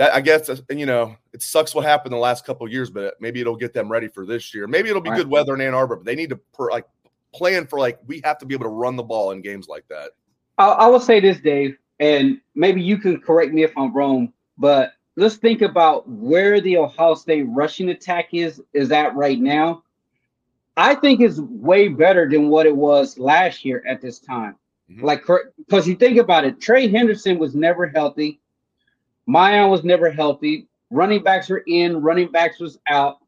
that 0.00 0.14
I 0.14 0.22
guess 0.22 0.48
you 0.70 0.86
know 0.86 1.14
it 1.34 1.42
sucks 1.42 1.74
what 1.74 1.84
happened 1.84 2.14
the 2.14 2.18
last 2.18 2.46
couple 2.46 2.66
years, 2.66 2.88
but 2.88 3.20
maybe 3.20 3.38
it'll 3.42 3.54
get 3.54 3.74
them 3.74 3.92
ready 3.92 4.08
for 4.08 4.24
this 4.24 4.54
year. 4.54 4.66
Maybe 4.66 4.88
it'll 4.88 5.02
be 5.02 5.10
right. 5.10 5.18
good 5.18 5.28
weather 5.28 5.54
in 5.54 5.60
Ann 5.60 5.74
Arbor, 5.74 5.96
but 5.96 6.06
they 6.06 6.14
need 6.14 6.30
to 6.30 6.36
per, 6.54 6.70
like 6.70 6.86
plan 7.34 7.66
for 7.66 7.78
like 7.78 7.98
we 8.06 8.22
have 8.24 8.38
to 8.38 8.46
be 8.46 8.54
able 8.54 8.64
to 8.64 8.70
run 8.70 8.96
the 8.96 9.02
ball 9.02 9.32
in 9.32 9.42
games 9.42 9.68
like 9.68 9.84
that. 9.88 10.12
I, 10.56 10.68
I 10.68 10.86
will 10.86 11.00
say 11.00 11.20
this, 11.20 11.38
Dave, 11.38 11.76
and 11.98 12.40
maybe 12.54 12.80
you 12.80 12.96
can 12.96 13.20
correct 13.20 13.52
me 13.52 13.62
if 13.62 13.76
I'm 13.76 13.94
wrong, 13.94 14.32
but 14.56 14.94
let's 15.16 15.36
think 15.36 15.60
about 15.60 16.08
where 16.08 16.62
the 16.62 16.78
Ohio 16.78 17.14
State 17.14 17.44
rushing 17.50 17.90
attack 17.90 18.30
is 18.32 18.62
is 18.72 18.90
at 18.92 19.14
right 19.14 19.38
now. 19.38 19.82
I 20.78 20.94
think 20.94 21.20
is 21.20 21.42
way 21.42 21.88
better 21.88 22.26
than 22.26 22.48
what 22.48 22.64
it 22.64 22.74
was 22.74 23.18
last 23.18 23.66
year 23.66 23.84
at 23.86 24.00
this 24.00 24.18
time. 24.18 24.56
Mm-hmm. 24.90 25.04
Like, 25.04 25.24
because 25.58 25.86
you 25.86 25.94
think 25.94 26.16
about 26.16 26.46
it, 26.46 26.58
Trey 26.58 26.88
Henderson 26.88 27.38
was 27.38 27.54
never 27.54 27.86
healthy. 27.86 28.40
Miyan 29.30 29.70
was 29.70 29.84
never 29.84 30.10
healthy. 30.10 30.66
Running 30.90 31.22
backs 31.22 31.48
were 31.48 31.62
in, 31.68 32.02
running 32.02 32.32
backs 32.32 32.58
was 32.58 32.78
out. 32.88 33.18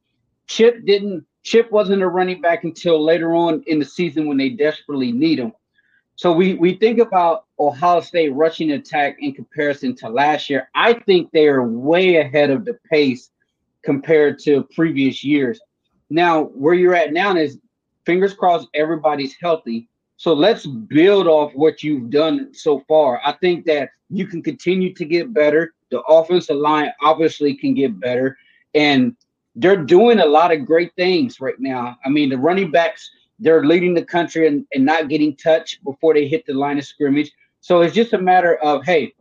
Chip 0.49 0.85
didn't. 0.85 1.25
Chip 1.45 1.71
wasn't 1.71 2.03
a 2.03 2.09
running 2.09 2.41
back 2.41 2.65
until 2.65 3.03
later 3.03 3.35
on 3.35 3.63
in 3.67 3.79
the 3.79 3.85
season 3.85 4.27
when 4.27 4.37
they 4.37 4.49
desperately 4.49 5.13
need 5.13 5.39
him. 5.39 5.53
So 6.17 6.33
we 6.33 6.55
we 6.55 6.75
think 6.75 6.99
about 6.99 7.45
Ohio 7.59 8.01
State 8.01 8.35
rushing 8.35 8.73
attack 8.73 9.17
in 9.21 9.33
comparison 9.33 9.95
to 9.97 10.09
last 10.09 10.51
year. 10.51 10.69
I 10.75 10.95
think 10.95 11.31
they 11.31 11.47
are 11.47 11.67
way 11.67 12.17
ahead 12.17 12.51
of 12.51 12.65
the 12.65 12.75
pace 12.91 13.31
compared 13.85 14.41
to 14.41 14.65
previous 14.75 15.23
years. 15.23 15.61
Now, 16.11 16.45
where 16.45 16.75
you're 16.75 16.95
at 16.95 17.13
now 17.13 17.37
is 17.37 17.59
fingers 18.05 18.35
crossed 18.35 18.69
everybody's 18.75 19.37
healthy. 19.41 19.89
So 20.17 20.33
let's 20.33 20.67
build 20.67 21.27
off 21.27 21.53
what 21.55 21.83
you've 21.83 22.11
done 22.11 22.53
so 22.53 22.85
far. 22.87 23.21
I 23.25 23.33
think 23.41 23.65
that 23.67 23.91
you 24.11 24.27
can 24.27 24.43
continue 24.43 24.93
to 24.95 25.05
get 25.05 25.33
better. 25.33 25.75
The 25.93 26.01
offensive 26.01 26.57
line 26.57 26.91
obviously 27.03 27.55
can 27.55 27.75
get 27.75 28.01
better. 28.01 28.37
And 28.75 29.15
they're 29.55 29.85
doing 29.85 30.19
a 30.21 30.27
lot 30.27 30.51
of 30.51 30.67
great 30.67 30.93
things 30.97 31.41
right 31.41 31.61
now. 31.61 31.97
I 32.05 32.09
mean, 32.09 32.31
the 32.31 32.39
running 32.39 32.71
backs, 32.71 33.11
they're 33.39 33.65
leading 33.65 33.95
the 33.95 34.05
country 34.05 34.49
and, 34.49 34.67
and 34.75 34.85
not 34.85 35.09
getting 35.09 35.37
touched 35.37 35.85
before 35.85 36.15
they 36.15 36.27
hit 36.27 36.47
the 36.47 36.55
line 36.55 36.79
of 36.79 36.85
scrimmage. 36.85 37.31
So 37.61 37.83
it's 37.83 37.95
just 37.95 38.15
a 38.15 38.19
matter 38.19 38.57
of, 38.57 38.85
hey, 38.85 39.13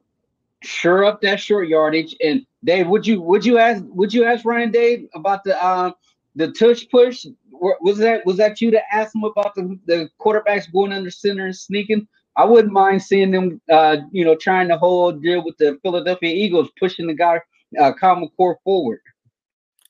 sure 0.63 1.03
up 1.03 1.21
that 1.21 1.39
short 1.39 1.67
yardage. 1.67 2.15
And 2.23 2.45
Dave, 2.63 2.87
would 2.87 3.05
you 3.05 3.21
would 3.21 3.45
you 3.45 3.57
ask 3.57 3.83
would 3.87 4.13
you 4.13 4.23
ask 4.23 4.45
Ryan 4.45 4.71
Day 4.71 5.07
about 5.13 5.43
the 5.43 5.61
uh, 5.61 5.91
the 6.35 6.51
tush 6.51 6.85
push? 6.89 7.25
Was 7.51 7.97
that 7.97 8.25
was 8.25 8.37
that 8.37 8.61
you 8.61 8.71
to 8.71 8.81
ask 8.93 9.13
him 9.13 9.23
about 9.23 9.53
the, 9.55 9.77
the 9.85 10.09
quarterbacks 10.19 10.71
going 10.71 10.93
under 10.93 11.11
center 11.11 11.45
and 11.45 11.55
sneaking? 11.55 12.07
I 12.37 12.45
wouldn't 12.45 12.73
mind 12.73 13.03
seeing 13.03 13.31
them, 13.31 13.61
uh, 13.71 13.97
you 14.11 14.23
know, 14.23 14.35
trying 14.35 14.67
to 14.69 14.77
hold 14.77 15.21
deal 15.21 15.43
with 15.43 15.57
the 15.57 15.77
Philadelphia 15.81 16.33
Eagles, 16.33 16.69
pushing 16.79 17.07
the 17.07 17.13
guy, 17.13 17.41
uh, 17.79 17.93
Kyle 17.93 18.15
McCord 18.15 18.55
forward. 18.63 19.01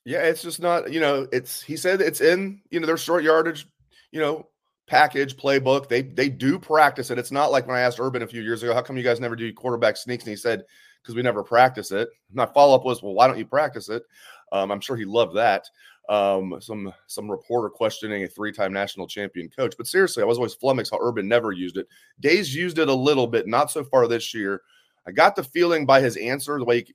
Yeah, 0.04 0.22
it's 0.22 0.42
just 0.42 0.60
not, 0.60 0.92
you 0.92 1.00
know, 1.00 1.28
it's 1.32 1.62
he 1.62 1.76
said 1.76 2.00
it's 2.00 2.20
in, 2.20 2.60
you 2.70 2.80
know, 2.80 2.86
their 2.86 2.96
short 2.96 3.22
yardage, 3.22 3.68
you 4.10 4.20
know, 4.20 4.48
package 4.88 5.36
playbook. 5.36 5.88
They 5.88 6.02
they 6.02 6.28
do 6.28 6.58
practice 6.58 7.10
it. 7.10 7.18
It's 7.18 7.30
not 7.30 7.52
like 7.52 7.68
when 7.68 7.76
I 7.76 7.80
asked 7.80 8.00
Urban 8.00 8.22
a 8.22 8.26
few 8.26 8.42
years 8.42 8.62
ago, 8.62 8.74
how 8.74 8.82
come 8.82 8.96
you 8.96 9.04
guys 9.04 9.20
never 9.20 9.36
do 9.36 9.52
quarterback 9.52 9.96
sneaks? 9.96 10.24
And 10.24 10.30
he 10.30 10.36
said, 10.36 10.64
because 11.00 11.14
we 11.14 11.22
never 11.22 11.44
practice 11.44 11.92
it. 11.92 12.08
My 12.32 12.46
follow 12.46 12.74
up 12.74 12.84
was, 12.84 13.02
well, 13.02 13.14
why 13.14 13.28
don't 13.28 13.38
you 13.38 13.46
practice 13.46 13.88
it? 13.88 14.02
Um, 14.50 14.70
I'm 14.70 14.80
sure 14.80 14.96
he 14.96 15.04
loved 15.04 15.36
that 15.36 15.64
um, 16.08 16.56
some 16.60 16.92
some 17.06 17.30
reporter 17.30 17.68
questioning 17.68 18.24
a 18.24 18.28
three-time 18.28 18.72
national 18.72 19.06
champion 19.06 19.48
coach. 19.48 19.74
But 19.76 19.86
seriously, 19.86 20.22
I 20.22 20.26
was 20.26 20.38
always 20.38 20.54
flummoxed 20.54 20.92
how 20.92 20.98
Urban 21.00 21.28
never 21.28 21.52
used 21.52 21.76
it. 21.76 21.86
Days 22.20 22.54
used 22.54 22.78
it 22.78 22.88
a 22.88 22.94
little 22.94 23.26
bit, 23.26 23.46
not 23.46 23.70
so 23.70 23.84
far 23.84 24.08
this 24.08 24.34
year. 24.34 24.62
I 25.06 25.12
got 25.12 25.36
the 25.36 25.44
feeling 25.44 25.86
by 25.86 26.00
his 26.00 26.16
answer, 26.16 26.58
the 26.58 26.64
way 26.64 26.78
he, 26.78 26.94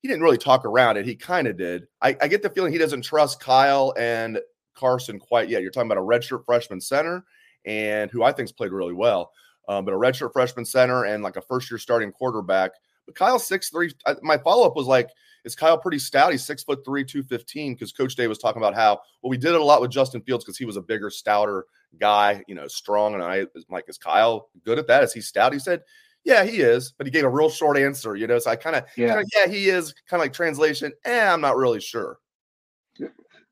he 0.00 0.08
didn't 0.08 0.22
really 0.22 0.38
talk 0.38 0.64
around 0.64 0.96
it. 0.96 1.06
He 1.06 1.14
kind 1.14 1.46
of 1.46 1.56
did. 1.56 1.86
I, 2.02 2.16
I, 2.20 2.28
get 2.28 2.42
the 2.42 2.50
feeling 2.50 2.72
he 2.72 2.78
doesn't 2.78 3.02
trust 3.02 3.40
Kyle 3.40 3.94
and 3.96 4.38
Carson 4.74 5.18
quite 5.18 5.48
yet. 5.48 5.62
You're 5.62 5.70
talking 5.70 5.90
about 5.90 6.02
a 6.02 6.06
redshirt 6.06 6.44
freshman 6.44 6.80
center, 6.80 7.24
and 7.64 8.10
who 8.10 8.22
I 8.22 8.32
think's 8.32 8.52
played 8.52 8.72
really 8.72 8.92
well, 8.92 9.30
um, 9.68 9.84
but 9.84 9.94
a 9.94 9.96
redshirt 9.96 10.32
freshman 10.32 10.64
center 10.64 11.04
and 11.04 11.22
like 11.22 11.36
a 11.36 11.42
first-year 11.42 11.78
starting 11.78 12.12
quarterback. 12.12 12.72
But 13.06 13.14
Kyle 13.14 13.38
six 13.38 13.70
three. 13.70 13.92
My 14.22 14.38
follow 14.38 14.66
up 14.66 14.76
was 14.76 14.86
like 14.86 15.10
is 15.44 15.54
Kyle 15.54 15.78
pretty 15.78 15.98
stout? 15.98 16.32
He's 16.32 16.44
six 16.44 16.62
foot 16.62 16.84
three, 16.84 17.04
215. 17.04 17.74
Because 17.74 17.92
Coach 17.92 18.16
Day 18.16 18.26
was 18.26 18.38
talking 18.38 18.60
about 18.60 18.74
how, 18.74 19.00
well, 19.22 19.30
we 19.30 19.36
did 19.36 19.54
it 19.54 19.60
a 19.60 19.64
lot 19.64 19.80
with 19.80 19.90
Justin 19.90 20.22
Fields 20.22 20.44
because 20.44 20.58
he 20.58 20.64
was 20.64 20.76
a 20.76 20.82
bigger, 20.82 21.10
stouter 21.10 21.66
guy, 22.00 22.42
you 22.48 22.54
know, 22.54 22.66
strong. 22.66 23.14
And 23.14 23.22
I 23.22 23.46
was 23.54 23.64
like, 23.70 23.84
is 23.88 23.98
Kyle 23.98 24.48
good 24.64 24.78
at 24.78 24.86
that? 24.86 25.04
Is 25.04 25.12
he 25.12 25.20
stout? 25.20 25.52
He 25.52 25.58
said, 25.58 25.82
yeah, 26.24 26.44
he 26.44 26.62
is. 26.62 26.92
But 26.96 27.06
he 27.06 27.10
gave 27.10 27.24
a 27.24 27.28
real 27.28 27.50
short 27.50 27.76
answer, 27.76 28.16
you 28.16 28.26
know. 28.26 28.38
So 28.38 28.50
I 28.50 28.56
kind 28.56 28.76
of, 28.76 28.84
yeah. 28.96 29.22
yeah, 29.34 29.46
he 29.46 29.68
is 29.68 29.94
kind 30.08 30.20
of 30.20 30.24
like 30.24 30.32
translation. 30.32 30.92
Eh, 31.04 31.26
I'm 31.26 31.42
not 31.42 31.56
really 31.56 31.80
sure. 31.80 32.18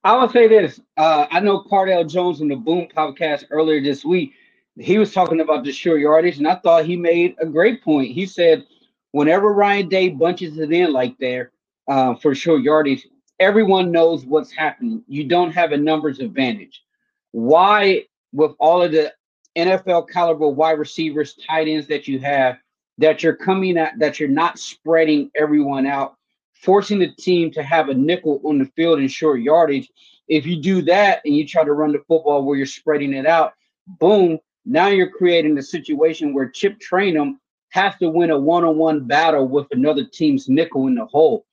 I 0.04 0.16
will 0.16 0.30
say 0.30 0.48
this. 0.48 0.80
Uh, 0.96 1.26
I 1.30 1.38
know 1.40 1.62
Cardale 1.62 2.08
Jones 2.08 2.40
on 2.40 2.48
the 2.48 2.56
Boom 2.56 2.88
podcast 2.96 3.44
earlier 3.50 3.80
this 3.80 4.04
week. 4.04 4.32
He 4.78 4.98
was 4.98 5.12
talking 5.12 5.40
about 5.40 5.64
the 5.64 5.70
short 5.70 6.00
yardage, 6.00 6.38
and 6.38 6.48
I 6.48 6.56
thought 6.56 6.86
he 6.86 6.96
made 6.96 7.36
a 7.38 7.46
great 7.46 7.84
point. 7.84 8.10
He 8.10 8.24
said, 8.24 8.64
whenever 9.12 9.52
Ryan 9.52 9.88
Day 9.88 10.08
bunches 10.08 10.58
it 10.58 10.72
in 10.72 10.92
like 10.92 11.16
there, 11.18 11.52
uh, 11.88 12.14
for 12.16 12.34
short 12.34 12.62
yardage, 12.62 13.06
everyone 13.38 13.90
knows 13.90 14.24
what's 14.24 14.50
happening. 14.50 15.02
You 15.08 15.24
don't 15.24 15.52
have 15.52 15.72
a 15.72 15.76
numbers 15.76 16.18
advantage. 16.18 16.82
Why, 17.30 18.04
with 18.32 18.52
all 18.58 18.82
of 18.82 18.92
the 18.92 19.12
NFL 19.56 20.08
caliber 20.08 20.48
wide 20.48 20.78
receivers, 20.78 21.34
tight 21.34 21.68
ends 21.68 21.86
that 21.88 22.08
you 22.08 22.18
have, 22.20 22.58
that 22.98 23.22
you're 23.22 23.36
coming 23.36 23.76
at, 23.78 23.98
that 23.98 24.20
you're 24.20 24.28
not 24.28 24.58
spreading 24.58 25.30
everyone 25.36 25.86
out, 25.86 26.16
forcing 26.52 26.98
the 26.98 27.12
team 27.12 27.50
to 27.52 27.62
have 27.62 27.88
a 27.88 27.94
nickel 27.94 28.40
on 28.44 28.58
the 28.58 28.66
field 28.76 29.00
in 29.00 29.08
short 29.08 29.40
yardage. 29.40 29.90
If 30.28 30.46
you 30.46 30.60
do 30.60 30.82
that 30.82 31.20
and 31.24 31.34
you 31.34 31.46
try 31.46 31.64
to 31.64 31.72
run 31.72 31.92
the 31.92 31.98
football 32.06 32.44
where 32.44 32.56
you're 32.56 32.66
spreading 32.66 33.12
it 33.12 33.26
out, 33.26 33.54
boom, 33.86 34.38
now 34.64 34.86
you're 34.86 35.10
creating 35.10 35.58
a 35.58 35.62
situation 35.62 36.32
where 36.32 36.48
Chip 36.48 36.78
Trayanum 36.78 37.38
has 37.72 37.96
to 37.96 38.08
win 38.08 38.30
a 38.30 38.38
one-on-one 38.38 39.06
battle 39.06 39.48
with 39.48 39.66
another 39.70 40.04
team's 40.04 40.48
nickel 40.48 40.86
in 40.88 40.94
the 40.94 41.06
hole. 41.06 41.46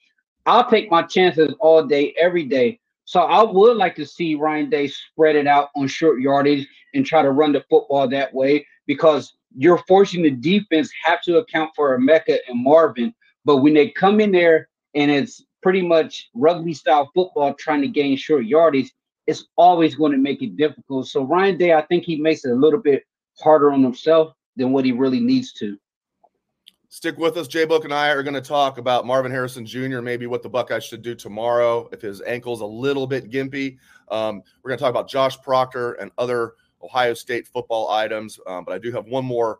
I'll 0.45 0.69
take 0.69 0.91
my 0.91 1.03
chances 1.03 1.53
all 1.59 1.83
day, 1.83 2.13
every 2.19 2.43
day. 2.43 2.79
So 3.05 3.21
I 3.21 3.41
would 3.41 3.77
like 3.77 3.95
to 3.95 4.05
see 4.05 4.35
Ryan 4.35 4.69
Day 4.69 4.87
spread 4.87 5.37
it 5.37 5.47
out 5.47 5.69
on 5.77 5.87
short 5.87 6.19
yardage 6.19 6.67
and 6.93 7.05
try 7.05 7.21
to 7.21 7.31
run 7.31 7.53
the 7.53 7.63
football 7.69 8.07
that 8.09 8.33
way 8.33 8.67
because 8.85 9.33
you're 9.55 9.81
forcing 9.87 10.21
the 10.21 10.31
defense 10.31 10.91
have 11.05 11.21
to 11.21 11.37
account 11.37 11.71
for 11.73 11.97
Emeka 11.97 12.37
and 12.49 12.63
Marvin. 12.63 13.13
But 13.45 13.57
when 13.57 13.73
they 13.73 13.89
come 13.89 14.19
in 14.19 14.31
there 14.31 14.67
and 14.95 15.09
it's 15.09 15.43
pretty 15.63 15.81
much 15.81 16.29
rugby 16.35 16.73
style 16.73 17.09
football 17.15 17.53
trying 17.53 17.81
to 17.81 17.87
gain 17.87 18.17
short 18.17 18.45
yardage, 18.45 18.91
it's 19.25 19.47
always 19.55 19.95
going 19.95 20.11
to 20.11 20.17
make 20.17 20.41
it 20.41 20.57
difficult. 20.57 21.07
So 21.07 21.23
Ryan 21.23 21.57
Day, 21.57 21.73
I 21.73 21.83
think 21.83 22.03
he 22.03 22.17
makes 22.17 22.43
it 22.43 22.51
a 22.51 22.55
little 22.55 22.81
bit 22.81 23.03
harder 23.41 23.71
on 23.71 23.81
himself 23.81 24.33
than 24.57 24.73
what 24.73 24.83
he 24.83 24.91
really 24.91 25.21
needs 25.21 25.53
to. 25.53 25.77
Stick 26.91 27.19
with 27.19 27.37
us. 27.37 27.47
Jay 27.47 27.65
Book 27.65 27.83
and 27.83 27.93
I 27.93 28.09
are 28.09 28.23
going 28.23 28.33
to 28.33 28.41
talk 28.41 28.79
about 28.79 29.05
Marvin 29.05 29.31
Harrison 29.31 29.63
Jr., 29.63 30.01
maybe 30.01 30.25
what 30.25 30.41
the 30.41 30.49
Buckeyes 30.49 30.83
should 30.83 31.03
do 31.03 31.13
tomorrow 31.13 31.87
if 31.91 32.01
his 32.01 32.19
ankle's 32.21 32.61
a 32.61 32.65
little 32.65 33.05
bit 33.05 33.29
gimpy. 33.29 33.77
Um, 34.09 34.41
we're 34.63 34.69
going 34.69 34.79
to 34.79 34.83
talk 34.83 34.89
about 34.89 35.07
Josh 35.07 35.39
Proctor 35.39 35.93
and 35.93 36.09
other 36.17 36.53
Ohio 36.81 37.13
State 37.13 37.47
football 37.47 37.91
items. 37.91 38.39
Um, 38.47 38.63
but 38.65 38.73
I 38.73 38.79
do 38.79 38.91
have 38.91 39.05
one 39.05 39.23
more 39.23 39.59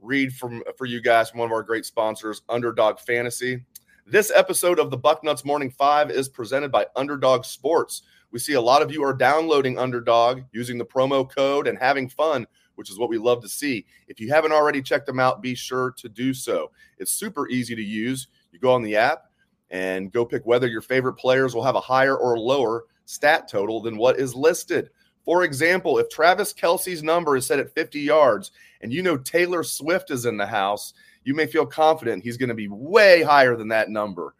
read 0.00 0.32
from 0.32 0.64
for 0.76 0.86
you 0.86 1.00
guys 1.00 1.30
from 1.30 1.38
one 1.38 1.48
of 1.48 1.52
our 1.52 1.62
great 1.62 1.86
sponsors, 1.86 2.42
Underdog 2.48 2.98
Fantasy. 2.98 3.64
This 4.04 4.32
episode 4.34 4.80
of 4.80 4.90
the 4.90 4.98
Bucknuts 4.98 5.44
Morning 5.44 5.70
Five 5.70 6.10
is 6.10 6.28
presented 6.28 6.72
by 6.72 6.86
Underdog 6.96 7.44
Sports. 7.44 8.02
We 8.32 8.40
see 8.40 8.54
a 8.54 8.60
lot 8.60 8.82
of 8.82 8.90
you 8.90 9.04
are 9.04 9.14
downloading 9.14 9.78
Underdog 9.78 10.40
using 10.50 10.76
the 10.76 10.84
promo 10.84 11.30
code 11.30 11.68
and 11.68 11.78
having 11.78 12.08
fun 12.08 12.48
which 12.78 12.90
is 12.90 12.98
what 12.98 13.08
we 13.08 13.18
love 13.18 13.42
to 13.42 13.48
see. 13.48 13.84
If 14.06 14.20
you 14.20 14.32
haven't 14.32 14.52
already 14.52 14.80
checked 14.80 15.06
them 15.06 15.18
out, 15.18 15.42
be 15.42 15.56
sure 15.56 15.90
to 15.98 16.08
do 16.08 16.32
so. 16.32 16.70
It's 16.98 17.10
super 17.10 17.48
easy 17.48 17.74
to 17.74 17.82
use. 17.82 18.28
You 18.52 18.60
go 18.60 18.72
on 18.72 18.82
the 18.82 18.94
app 18.94 19.24
and 19.70 20.12
go 20.12 20.24
pick 20.24 20.46
whether 20.46 20.68
your 20.68 20.80
favorite 20.80 21.14
players 21.14 21.54
will 21.54 21.64
have 21.64 21.74
a 21.74 21.80
higher 21.80 22.16
or 22.16 22.38
lower 22.38 22.84
stat 23.04 23.48
total 23.48 23.82
than 23.82 23.96
what 23.96 24.20
is 24.20 24.34
listed. 24.34 24.90
For 25.24 25.42
example, 25.42 25.98
if 25.98 26.08
Travis 26.08 26.54
Kelce's 26.54 27.02
number 27.02 27.36
is 27.36 27.46
set 27.46 27.58
at 27.58 27.74
50 27.74 27.98
yards 27.98 28.52
and 28.80 28.92
you 28.92 29.02
know 29.02 29.16
Taylor 29.16 29.64
Swift 29.64 30.12
is 30.12 30.24
in 30.24 30.36
the 30.36 30.46
house, 30.46 30.94
you 31.24 31.34
may 31.34 31.46
feel 31.46 31.66
confident 31.66 32.22
he's 32.22 32.36
going 32.36 32.48
to 32.48 32.54
be 32.54 32.68
way 32.68 33.22
higher 33.22 33.56
than 33.56 33.68
that 33.68 33.90
number. 33.90 34.36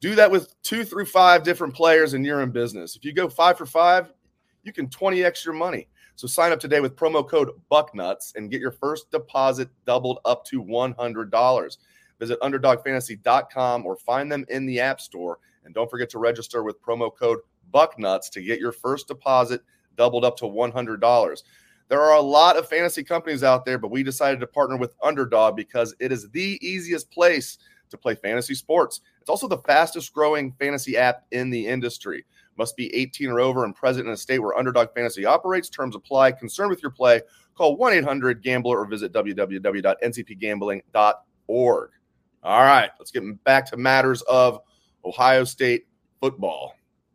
Do 0.00 0.16
that 0.16 0.30
with 0.30 0.60
two 0.62 0.84
through 0.84 1.06
five 1.06 1.44
different 1.44 1.74
players 1.74 2.14
and 2.14 2.26
you're 2.26 2.42
in 2.42 2.50
business. 2.50 2.96
If 2.96 3.04
you 3.04 3.12
go 3.12 3.28
five 3.28 3.56
for 3.56 3.66
five, 3.66 4.12
you 4.64 4.72
can 4.72 4.88
20 4.88 5.22
extra 5.22 5.54
money. 5.54 5.88
So 6.20 6.26
sign 6.26 6.52
up 6.52 6.60
today 6.60 6.80
with 6.80 6.96
promo 6.96 7.26
code 7.26 7.48
BUCKNUTS 7.70 8.34
and 8.36 8.50
get 8.50 8.60
your 8.60 8.72
first 8.72 9.10
deposit 9.10 9.70
doubled 9.86 10.18
up 10.26 10.44
to 10.48 10.62
$100. 10.62 11.78
Visit 12.18 12.40
underdogfantasy.com 12.40 13.86
or 13.86 13.96
find 13.96 14.30
them 14.30 14.44
in 14.50 14.66
the 14.66 14.80
App 14.80 15.00
Store. 15.00 15.38
And 15.64 15.72
don't 15.72 15.90
forget 15.90 16.10
to 16.10 16.18
register 16.18 16.62
with 16.62 16.82
promo 16.82 17.10
code 17.10 17.38
BUCKNUTS 17.72 18.28
to 18.32 18.42
get 18.42 18.60
your 18.60 18.70
first 18.70 19.08
deposit 19.08 19.62
doubled 19.96 20.26
up 20.26 20.36
to 20.36 20.44
$100. 20.44 21.42
There 21.88 22.02
are 22.02 22.16
a 22.18 22.20
lot 22.20 22.58
of 22.58 22.68
fantasy 22.68 23.02
companies 23.02 23.42
out 23.42 23.64
there, 23.64 23.78
but 23.78 23.90
we 23.90 24.02
decided 24.02 24.40
to 24.40 24.46
partner 24.46 24.76
with 24.76 24.94
Underdog 25.02 25.56
because 25.56 25.94
it 26.00 26.12
is 26.12 26.28
the 26.28 26.58
easiest 26.60 27.10
place 27.10 27.56
to 27.88 27.96
play 27.96 28.14
fantasy 28.14 28.54
sports. 28.54 29.00
It's 29.22 29.30
also 29.30 29.48
the 29.48 29.56
fastest 29.56 30.12
growing 30.12 30.52
fantasy 30.52 30.98
app 30.98 31.24
in 31.30 31.48
the 31.48 31.66
industry. 31.66 32.26
Must 32.60 32.76
be 32.76 32.94
18 32.94 33.30
or 33.30 33.40
over 33.40 33.64
and 33.64 33.74
present 33.74 34.06
in 34.06 34.12
a 34.12 34.16
state 34.18 34.38
where 34.38 34.54
Underdog 34.54 34.88
Fantasy 34.94 35.24
operates. 35.24 35.70
Terms 35.70 35.96
apply. 35.96 36.32
Concerned 36.32 36.68
with 36.68 36.82
your 36.82 36.90
play? 36.90 37.22
Call 37.54 37.78
1 37.78 37.94
800 37.94 38.42
Gambler 38.42 38.78
or 38.78 38.84
visit 38.84 39.14
www.ncpgambling.org. 39.14 41.90
All 42.42 42.62
right, 42.62 42.90
let's 42.98 43.10
get 43.10 43.44
back 43.44 43.64
to 43.70 43.78
matters 43.78 44.20
of 44.28 44.60
Ohio 45.06 45.44
State 45.44 45.86
football. 46.20 46.74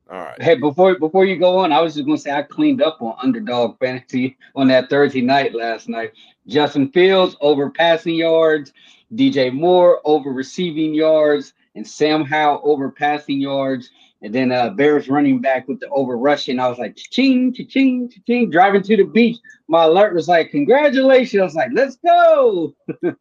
All 0.09 0.19
right. 0.19 0.41
Hey, 0.41 0.55
before 0.55 0.97
before 0.97 1.25
you 1.25 1.37
go 1.37 1.59
on, 1.59 1.71
I 1.71 1.79
was 1.79 1.93
just 1.93 2.07
gonna 2.07 2.17
say 2.17 2.31
I 2.31 2.41
cleaned 2.41 2.81
up 2.81 2.99
on 3.03 3.15
underdog 3.21 3.77
fantasy 3.77 4.37
on 4.55 4.67
that 4.69 4.89
Thursday 4.89 5.21
night 5.21 5.53
last 5.53 5.87
night. 5.87 6.13
Justin 6.47 6.91
Fields 6.91 7.35
over 7.39 7.69
passing 7.69 8.15
yards, 8.15 8.73
DJ 9.13 9.53
Moore 9.53 10.01
over 10.05 10.31
receiving 10.31 10.95
yards, 10.95 11.53
and 11.75 11.87
Sam 11.87 12.25
Howell 12.25 12.61
over 12.63 12.89
passing 12.89 13.39
yards. 13.39 13.91
And 14.21 14.33
then 14.33 14.51
uh 14.51 14.69
Bears 14.69 15.09
running 15.09 15.39
back 15.39 15.67
with 15.67 15.79
the 15.79 15.89
over 15.89 16.17
rushing. 16.17 16.59
I 16.59 16.67
was 16.67 16.79
like, 16.79 16.95
ching, 16.95 17.53
ching, 17.53 18.11
ching, 18.25 18.49
driving 18.49 18.81
to 18.83 18.97
the 18.97 19.03
beach. 19.03 19.37
My 19.67 19.83
alert 19.83 20.13
was 20.13 20.27
like, 20.27 20.51
congratulations. 20.51 21.41
I 21.41 21.43
was 21.43 21.55
like, 21.55 21.71
let's 21.73 21.97
go. 21.97 22.73
I 23.05 23.13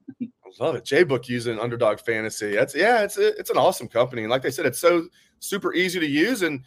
love 0.60 0.76
it. 0.76 0.84
J 0.84 1.02
Book 1.02 1.28
using 1.28 1.58
underdog 1.58 2.00
fantasy. 2.00 2.54
That's 2.54 2.74
yeah, 2.74 3.02
it's 3.02 3.18
a, 3.18 3.36
it's 3.38 3.50
an 3.50 3.58
awesome 3.58 3.88
company. 3.88 4.22
And 4.22 4.30
like 4.30 4.46
I 4.46 4.50
said, 4.50 4.66
it's 4.66 4.78
so 4.78 5.08
super 5.40 5.74
easy 5.74 6.00
to 6.00 6.06
use 6.06 6.42
and 6.42 6.62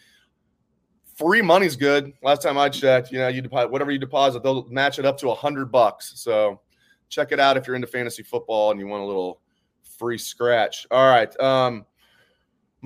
free 1.17 1.41
money's 1.41 1.75
good. 1.75 2.13
Last 2.21 2.43
time 2.43 2.57
I 2.57 2.69
checked, 2.69 3.11
you 3.11 3.17
know, 3.17 3.27
you 3.27 3.41
deposit 3.41 3.71
whatever 3.71 3.91
you 3.91 3.97
deposit, 3.97 4.43
they'll 4.43 4.67
match 4.67 4.99
it 4.99 5.05
up 5.05 5.17
to 5.19 5.31
a 5.31 5.35
hundred 5.35 5.71
bucks. 5.71 6.13
So 6.15 6.61
check 7.09 7.31
it 7.31 7.39
out 7.39 7.57
if 7.57 7.65
you're 7.65 7.75
into 7.75 7.87
fantasy 7.87 8.23
football 8.23 8.71
and 8.71 8.79
you 8.79 8.87
want 8.87 9.03
a 9.03 9.05
little 9.05 9.41
free 9.97 10.17
scratch. 10.17 10.85
All 10.91 11.09
right. 11.09 11.37
Um, 11.39 11.85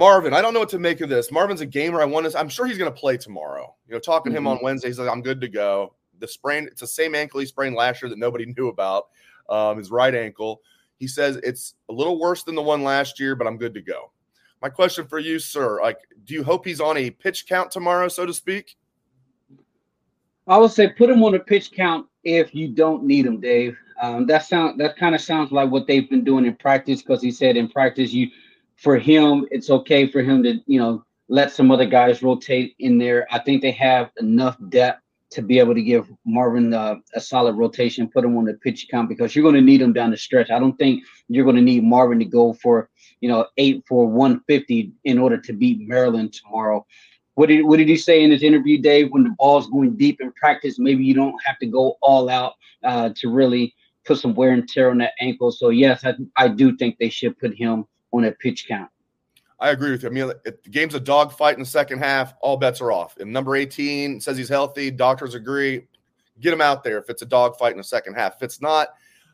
Marvin, 0.01 0.33
I 0.33 0.41
don't 0.41 0.55
know 0.55 0.59
what 0.59 0.69
to 0.69 0.79
make 0.79 0.99
of 1.01 1.09
this. 1.09 1.31
Marvin's 1.31 1.61
a 1.61 1.65
gamer. 1.67 2.01
I 2.01 2.05
want 2.05 2.31
to, 2.31 2.35
I'm 2.35 2.49
sure 2.49 2.65
he's 2.65 2.79
going 2.79 2.91
to 2.91 2.99
play 2.99 3.17
tomorrow. 3.17 3.75
You 3.87 3.93
know, 3.93 3.99
talking 3.99 4.31
to 4.31 4.37
him 4.39 4.47
on 4.47 4.55
mm-hmm. 4.55 4.65
Wednesday, 4.65 4.87
he's 4.87 4.97
like, 4.97 5.07
I'm 5.07 5.21
good 5.21 5.39
to 5.41 5.47
go. 5.47 5.93
The 6.17 6.27
sprain, 6.27 6.65
it's 6.65 6.81
the 6.81 6.87
same 6.87 7.13
ankle 7.13 7.39
he 7.39 7.45
sprained 7.45 7.75
last 7.75 8.01
year 8.01 8.09
that 8.09 8.17
nobody 8.17 8.51
knew 8.57 8.69
about, 8.69 9.09
um, 9.47 9.77
his 9.77 9.91
right 9.91 10.15
ankle. 10.15 10.61
He 10.97 11.07
says 11.07 11.35
it's 11.43 11.75
a 11.87 11.93
little 11.93 12.19
worse 12.19 12.41
than 12.41 12.55
the 12.55 12.63
one 12.63 12.81
last 12.81 13.19
year, 13.19 13.35
but 13.35 13.45
I'm 13.45 13.57
good 13.57 13.75
to 13.75 13.81
go. 13.81 14.11
My 14.59 14.69
question 14.69 15.05
for 15.05 15.19
you, 15.19 15.37
sir, 15.37 15.79
like, 15.83 15.99
do 16.25 16.33
you 16.33 16.43
hope 16.43 16.65
he's 16.65 16.81
on 16.81 16.97
a 16.97 17.11
pitch 17.11 17.45
count 17.47 17.69
tomorrow, 17.69 18.07
so 18.07 18.25
to 18.25 18.33
speak? 18.33 18.77
I 20.47 20.57
would 20.57 20.71
say 20.71 20.89
put 20.89 21.11
him 21.11 21.21
on 21.23 21.35
a 21.35 21.39
pitch 21.39 21.73
count 21.73 22.07
if 22.23 22.55
you 22.55 22.69
don't 22.69 23.03
need 23.03 23.27
him, 23.27 23.39
Dave. 23.39 23.77
Um, 24.01 24.25
that 24.25 24.47
sound 24.47 24.79
that 24.79 24.97
kind 24.97 25.13
of 25.13 25.21
sounds 25.21 25.51
like 25.51 25.69
what 25.69 25.85
they've 25.85 26.09
been 26.09 26.23
doing 26.23 26.47
in 26.47 26.55
practice 26.55 27.03
because 27.03 27.21
he 27.21 27.29
said 27.31 27.55
in 27.55 27.69
practice 27.69 28.11
you 28.11 28.31
for 28.81 28.97
him 28.97 29.45
it's 29.51 29.69
okay 29.69 30.07
for 30.07 30.21
him 30.21 30.43
to 30.43 30.59
you 30.65 30.79
know 30.79 31.03
let 31.31 31.49
some 31.53 31.71
other 31.71 31.85
guys 31.85 32.21
rotate 32.21 32.75
in 32.79 32.97
there. 32.97 33.25
I 33.31 33.39
think 33.39 33.61
they 33.61 33.71
have 33.71 34.11
enough 34.19 34.57
depth 34.67 35.01
to 35.29 35.41
be 35.41 35.59
able 35.59 35.73
to 35.73 35.81
give 35.81 36.11
Marvin 36.25 36.73
uh, 36.73 36.95
a 37.15 37.21
solid 37.21 37.53
rotation, 37.53 38.09
put 38.09 38.25
him 38.25 38.37
on 38.37 38.43
the 38.43 38.55
pitch 38.55 38.87
count 38.91 39.07
because 39.07 39.33
you're 39.33 39.43
going 39.43 39.55
to 39.55 39.61
need 39.61 39.81
him 39.81 39.93
down 39.93 40.11
the 40.11 40.17
stretch. 40.17 40.51
I 40.51 40.59
don't 40.59 40.75
think 40.75 41.05
you're 41.29 41.45
going 41.45 41.55
to 41.55 41.61
need 41.61 41.85
Marvin 41.85 42.19
to 42.19 42.25
go 42.25 42.51
for 42.51 42.89
you 43.21 43.29
know 43.29 43.47
eight 43.57 43.81
for 43.87 44.05
150 44.07 44.91
in 45.05 45.17
order 45.17 45.37
to 45.37 45.53
beat 45.53 45.79
Maryland 45.79 46.33
tomorrow. 46.33 46.85
What 47.35 47.47
did 47.47 47.63
what 47.63 47.77
did 47.77 47.87
he 47.87 47.95
say 47.95 48.23
in 48.23 48.31
his 48.31 48.43
interview, 48.43 48.77
Dave? 48.81 49.09
When 49.11 49.23
the 49.23 49.35
ball's 49.39 49.69
going 49.69 49.95
deep 49.95 50.19
in 50.19 50.33
practice, 50.33 50.79
maybe 50.79 51.05
you 51.05 51.13
don't 51.13 51.41
have 51.45 51.57
to 51.59 51.65
go 51.65 51.97
all 52.01 52.29
out 52.29 52.55
uh, 52.83 53.11
to 53.15 53.29
really 53.29 53.73
put 54.03 54.19
some 54.19 54.35
wear 54.35 54.51
and 54.51 54.67
tear 54.67 54.91
on 54.91 54.97
that 54.97 55.13
ankle. 55.21 55.51
So 55.53 55.69
yes, 55.69 56.03
I, 56.03 56.15
I 56.35 56.49
do 56.49 56.75
think 56.75 56.97
they 56.97 57.09
should 57.09 57.39
put 57.39 57.55
him 57.55 57.85
on 58.11 58.25
a 58.25 58.31
pitch 58.31 58.67
count. 58.67 58.89
I 59.59 59.69
agree 59.69 59.91
with 59.91 60.01
you. 60.01 60.09
I 60.09 60.11
mean, 60.11 60.31
if 60.43 60.63
the 60.63 60.69
game's 60.71 60.95
a 60.95 60.99
dogfight 60.99 61.53
in 61.53 61.59
the 61.59 61.67
second 61.67 61.99
half, 61.99 62.33
all 62.41 62.57
bets 62.57 62.81
are 62.81 62.91
off. 62.91 63.17
And 63.17 63.31
number 63.31 63.55
18 63.55 64.19
says 64.19 64.35
he's 64.35 64.49
healthy. 64.49 64.89
Doctors 64.89 65.35
agree. 65.35 65.85
Get 66.39 66.51
him 66.51 66.61
out 66.61 66.83
there 66.83 66.97
if 66.97 67.09
it's 67.11 67.21
a 67.21 67.27
dogfight 67.27 67.71
in 67.71 67.77
the 67.77 67.83
second 67.83 68.15
half. 68.15 68.37
If 68.37 68.43
it's 68.43 68.59
not, 68.59 68.87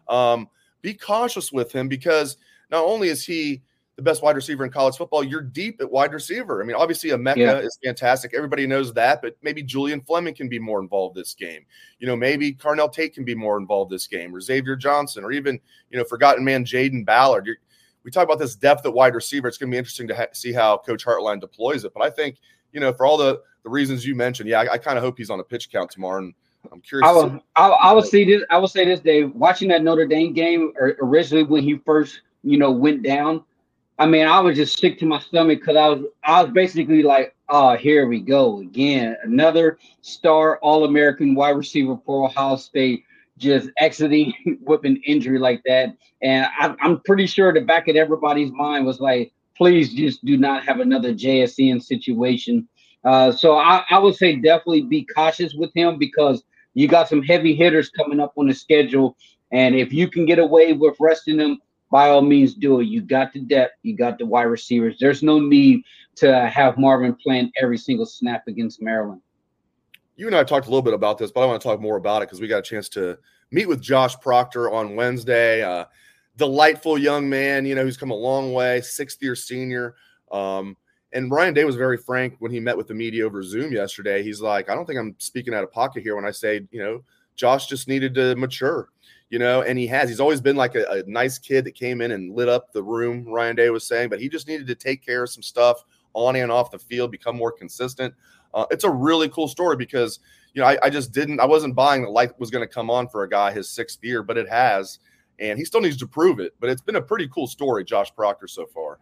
um, 0.09 0.49
be 0.81 0.93
cautious 0.93 1.51
with 1.51 1.71
him 1.71 1.87
because 1.87 2.37
not 2.69 2.83
only 2.83 3.07
is 3.07 3.25
he 3.25 3.61
the 3.95 4.03
best 4.03 4.21
wide 4.21 4.35
receiver 4.35 4.63
in 4.63 4.69
college 4.69 4.95
football, 4.95 5.23
you're 5.23 5.41
deep 5.41 5.81
at 5.81 5.89
wide 5.89 6.13
receiver. 6.13 6.61
I 6.61 6.65
mean, 6.65 6.75
obviously, 6.75 7.09
Emeka 7.09 7.37
yeah. 7.37 7.57
is 7.57 7.79
fantastic. 7.83 8.33
Everybody 8.35 8.67
knows 8.67 8.93
that, 8.93 9.21
but 9.23 9.37
maybe 9.41 9.63
Julian 9.63 10.01
Fleming 10.01 10.35
can 10.35 10.47
be 10.47 10.59
more 10.59 10.79
involved 10.79 11.15
this 11.15 11.33
game. 11.33 11.65
You 11.99 12.05
know, 12.05 12.15
maybe 12.15 12.53
Carnell 12.53 12.93
Tate 12.93 13.15
can 13.15 13.23
be 13.23 13.33
more 13.33 13.57
involved 13.57 13.91
this 13.91 14.05
game, 14.05 14.35
or 14.35 14.39
Xavier 14.39 14.75
Johnson, 14.75 15.23
or 15.23 15.31
even, 15.31 15.59
you 15.89 15.97
know, 15.97 16.03
forgotten 16.03 16.43
man 16.43 16.63
Jayden 16.63 17.05
Ballard. 17.05 17.47
You're, 17.47 17.57
we 18.07 18.11
talk 18.11 18.23
about 18.23 18.39
this 18.39 18.55
depth 18.55 18.85
at 18.85 18.93
wide 18.93 19.13
receiver. 19.13 19.49
It's 19.49 19.57
going 19.57 19.69
to 19.69 19.75
be 19.75 19.77
interesting 19.77 20.07
to 20.07 20.15
ha- 20.15 20.27
see 20.31 20.53
how 20.53 20.77
Coach 20.77 21.05
Hartline 21.05 21.41
deploys 21.41 21.83
it. 21.83 21.93
But 21.93 22.03
I 22.03 22.09
think, 22.09 22.37
you 22.71 22.79
know, 22.79 22.93
for 22.93 23.05
all 23.05 23.17
the, 23.17 23.41
the 23.65 23.69
reasons 23.69 24.05
you 24.05 24.15
mentioned, 24.15 24.47
yeah, 24.47 24.61
I, 24.61 24.71
I 24.71 24.77
kind 24.77 24.97
of 24.97 25.03
hope 25.03 25.17
he's 25.17 25.29
on 25.29 25.41
a 25.41 25.43
pitch 25.43 25.69
count 25.69 25.91
tomorrow. 25.91 26.19
And 26.19 26.33
I'm 26.71 26.79
curious. 26.79 27.05
I 27.05 27.11
will, 27.11 27.43
I, 27.57 27.67
I 27.67 27.91
will 27.91 28.01
see 28.01 28.23
this. 28.23 28.43
I 28.49 28.59
will 28.59 28.69
say 28.69 28.85
this, 28.85 29.01
Dave. 29.01 29.35
Watching 29.35 29.67
that 29.67 29.83
Notre 29.83 30.07
Dame 30.07 30.31
game 30.31 30.71
originally 31.01 31.43
when 31.43 31.63
he 31.63 31.79
first, 31.85 32.21
you 32.43 32.57
know, 32.57 32.71
went 32.71 33.03
down. 33.03 33.43
I 33.99 34.05
mean, 34.05 34.25
I 34.25 34.39
was 34.39 34.55
just 34.55 34.79
sick 34.79 34.97
to 34.99 35.05
my 35.05 35.19
stomach 35.19 35.59
because 35.59 35.75
I 35.75 35.89
was, 35.89 36.05
I 36.23 36.43
was 36.43 36.53
basically 36.53 37.03
like, 37.03 37.35
oh, 37.49 37.75
here 37.75 38.07
we 38.07 38.21
go 38.21 38.59
again, 38.59 39.17
another 39.23 39.79
star 39.99 40.59
All 40.59 40.85
American 40.85 41.35
wide 41.35 41.57
receiver 41.57 41.99
for 42.05 42.27
Ohio 42.27 42.55
State 42.55 43.03
just 43.37 43.69
exiting 43.77 44.33
with 44.61 44.85
an 44.85 44.97
injury 45.05 45.39
like 45.39 45.61
that. 45.65 45.95
And 46.21 46.47
I, 46.59 46.75
am 46.81 47.01
pretty 47.05 47.27
sure 47.27 47.53
the 47.53 47.61
back 47.61 47.87
of 47.87 47.95
everybody's 47.95 48.51
mind 48.51 48.85
was 48.85 48.99
like, 48.99 49.31
please 49.55 49.93
just 49.93 50.23
do 50.25 50.37
not 50.37 50.65
have 50.65 50.79
another 50.79 51.13
JSN 51.13 51.81
situation. 51.81 52.67
Uh, 53.03 53.31
so 53.31 53.57
I, 53.57 53.83
I 53.89 53.99
would 53.99 54.15
say 54.15 54.35
definitely 54.35 54.83
be 54.83 55.05
cautious 55.05 55.53
with 55.53 55.71
him 55.73 55.97
because 55.97 56.43
you 56.73 56.87
got 56.87 57.09
some 57.09 57.23
heavy 57.23 57.55
hitters 57.55 57.89
coming 57.89 58.19
up 58.19 58.33
on 58.37 58.47
the 58.47 58.53
schedule. 58.53 59.15
And 59.51 59.75
if 59.75 59.93
you 59.93 60.09
can 60.09 60.25
get 60.25 60.39
away 60.39 60.73
with 60.73 60.95
resting 60.99 61.37
them, 61.37 61.59
by 61.89 62.09
all 62.09 62.21
means 62.21 62.53
do 62.53 62.81
it. 62.81 62.85
You 62.87 63.01
got 63.01 63.31
the 63.31 63.39
depth, 63.39 63.75
you 63.81 63.95
got 63.95 64.17
the 64.17 64.25
wide 64.25 64.43
receivers. 64.43 64.97
There's 64.99 65.23
no 65.23 65.39
need 65.39 65.83
to 66.17 66.47
have 66.49 66.77
Marvin 66.77 67.15
playing 67.15 67.51
every 67.61 67.77
single 67.77 68.05
snap 68.05 68.43
against 68.47 68.81
Maryland 68.81 69.21
you 70.17 70.25
and 70.27 70.35
I 70.35 70.43
talked 70.43 70.65
a 70.65 70.69
little 70.69 70.81
bit 70.81 70.95
about 70.95 71.17
this, 71.17 71.31
but 71.31 71.41
I 71.41 71.45
want 71.45 71.61
to 71.61 71.67
talk 71.67 71.79
more 71.79 71.95
about 71.95 72.23
it 72.23 72.25
because 72.25 72.41
we 72.41 72.47
got 72.47 72.59
a 72.59 72.63
chance 72.63 72.89
to 72.89 73.17
meet 73.51 73.67
with 73.67 73.81
Josh 73.81 74.19
Proctor 74.19 74.71
on 74.71 74.95
Wednesday. 74.95 75.63
Uh, 75.63 75.85
delightful 76.37 76.97
young 76.97 77.29
man, 77.29 77.65
you 77.65 77.75
know, 77.75 77.83
who's 77.83 77.97
come 77.97 78.11
a 78.11 78.15
long 78.15 78.51
way, 78.51 78.81
sixth 78.81 79.21
year 79.21 79.35
senior. 79.35 79.95
Um, 80.31 80.75
and 81.13 81.31
Ryan 81.31 81.53
Day 81.53 81.63
was 81.63 81.75
very 81.75 81.97
frank 81.97 82.35
when 82.39 82.51
he 82.51 82.59
met 82.59 82.75
with 82.75 82.87
the 82.87 82.93
media 82.93 83.25
over 83.25 83.41
Zoom 83.41 83.71
yesterday. 83.71 84.23
He's 84.23 84.41
like, 84.41 84.69
I 84.69 84.75
don't 84.75 84.85
think 84.85 84.99
I'm 84.99 85.15
speaking 85.19 85.53
out 85.53 85.63
of 85.63 85.71
pocket 85.71 86.03
here 86.03 86.15
when 86.15 86.25
I 86.25 86.31
say, 86.31 86.61
you 86.71 86.83
know, 86.83 87.03
Josh 87.35 87.67
just 87.67 87.87
needed 87.87 88.15
to 88.15 88.35
mature, 88.35 88.89
you 89.29 89.39
know, 89.39 89.61
and 89.61 89.77
he 89.77 89.87
has. 89.87 90.09
He's 90.09 90.19
always 90.19 90.41
been 90.41 90.55
like 90.55 90.75
a, 90.75 90.85
a 90.89 91.03
nice 91.03 91.37
kid 91.37 91.63
that 91.65 91.75
came 91.75 92.01
in 92.01 92.11
and 92.11 92.35
lit 92.35 92.49
up 92.49 92.73
the 92.73 92.83
room, 92.83 93.25
Ryan 93.27 93.55
Day 93.55 93.69
was 93.69 93.87
saying, 93.87 94.09
but 94.09 94.19
he 94.19 94.27
just 94.27 94.47
needed 94.47 94.67
to 94.67 94.75
take 94.75 95.05
care 95.05 95.23
of 95.23 95.29
some 95.29 95.43
stuff 95.43 95.85
on 96.17 96.35
and 96.35 96.51
off 96.51 96.71
the 96.71 96.79
field, 96.79 97.11
become 97.11 97.37
more 97.37 97.51
consistent. 97.51 98.13
Uh, 98.53 98.65
it's 98.71 98.83
a 98.83 98.89
really 98.89 99.29
cool 99.29 99.47
story 99.47 99.75
because 99.75 100.19
you 100.53 100.61
know 100.61 100.67
I, 100.67 100.77
I 100.83 100.89
just 100.89 101.11
didn't 101.11 101.39
I 101.39 101.45
wasn't 101.45 101.75
buying 101.75 102.03
the 102.03 102.09
light 102.09 102.37
was 102.39 102.49
going 102.49 102.67
to 102.67 102.73
come 102.73 102.89
on 102.89 103.07
for 103.07 103.23
a 103.23 103.29
guy 103.29 103.51
his 103.51 103.69
sixth 103.69 103.99
year, 104.03 104.23
but 104.23 104.37
it 104.37 104.49
has, 104.49 104.99
and 105.39 105.59
he 105.59 105.65
still 105.65 105.81
needs 105.81 105.97
to 105.97 106.07
prove 106.07 106.39
it. 106.39 106.53
But 106.59 106.69
it's 106.69 106.81
been 106.81 106.95
a 106.95 107.01
pretty 107.01 107.27
cool 107.27 107.47
story, 107.47 107.83
Josh 107.83 108.13
Proctor, 108.15 108.47
so 108.47 108.65
far. 108.65 108.99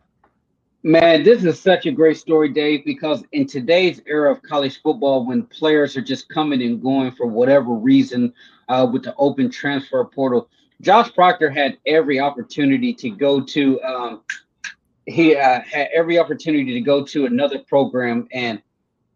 Man, 0.84 1.24
this 1.24 1.44
is 1.44 1.60
such 1.60 1.88
a 1.88 1.92
great 1.92 2.18
story, 2.18 2.50
Dave, 2.50 2.86
because 2.86 3.24
in 3.32 3.48
today's 3.48 4.02
era 4.06 4.32
of 4.32 4.44
college 4.44 4.82
football, 4.84 5.26
when 5.26 5.44
players 5.44 5.98
are 5.98 6.02
just 6.02 6.30
coming 6.30 6.62
and 6.62 6.80
going 6.80 7.12
for 7.12 7.26
whatever 7.26 7.74
reason 7.74 8.32
uh, 8.70 8.88
with 8.92 9.04
the 9.04 9.16
open 9.18 9.50
transfer 9.50 10.06
portal, 10.06 10.48
Josh 10.82 11.12
Proctor 11.14 11.50
had 11.50 11.78
every 11.88 12.20
opportunity 12.20 12.94
to 12.94 13.10
go 13.10 13.42
to. 13.42 13.82
Um, 13.82 14.22
he 15.06 15.36
uh, 15.36 15.62
had 15.62 15.90
every 15.94 16.18
opportunity 16.18 16.74
to 16.74 16.82
go 16.82 17.04
to 17.06 17.26
another 17.26 17.60
program 17.60 18.28
and 18.32 18.62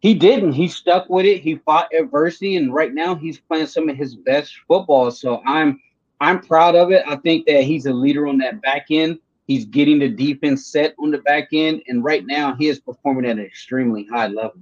he 0.00 0.14
didn't. 0.14 0.52
He 0.52 0.66
stuck 0.66 1.08
with 1.10 1.26
it. 1.26 1.42
He 1.42 1.56
fought 1.56 1.94
adversity, 1.94 2.56
and 2.56 2.72
right 2.72 2.92
now 2.92 3.14
he's 3.14 3.38
playing 3.38 3.66
some 3.66 3.88
of 3.88 3.96
his 3.96 4.16
best 4.16 4.54
football. 4.66 5.10
So 5.10 5.42
I'm 5.46 5.80
I'm 6.20 6.40
proud 6.40 6.74
of 6.74 6.90
it. 6.90 7.02
I 7.06 7.16
think 7.16 7.46
that 7.46 7.64
he's 7.64 7.86
a 7.86 7.92
leader 7.92 8.26
on 8.26 8.38
that 8.38 8.62
back 8.62 8.86
end. 8.90 9.18
He's 9.46 9.64
getting 9.66 9.98
the 9.98 10.08
defense 10.08 10.66
set 10.66 10.94
on 10.98 11.10
the 11.10 11.18
back 11.18 11.48
end, 11.52 11.82
and 11.86 12.02
right 12.02 12.24
now 12.24 12.54
he 12.54 12.68
is 12.68 12.80
performing 12.80 13.26
at 13.26 13.38
an 13.38 13.44
extremely 13.44 14.06
high 14.06 14.28
level. 14.28 14.60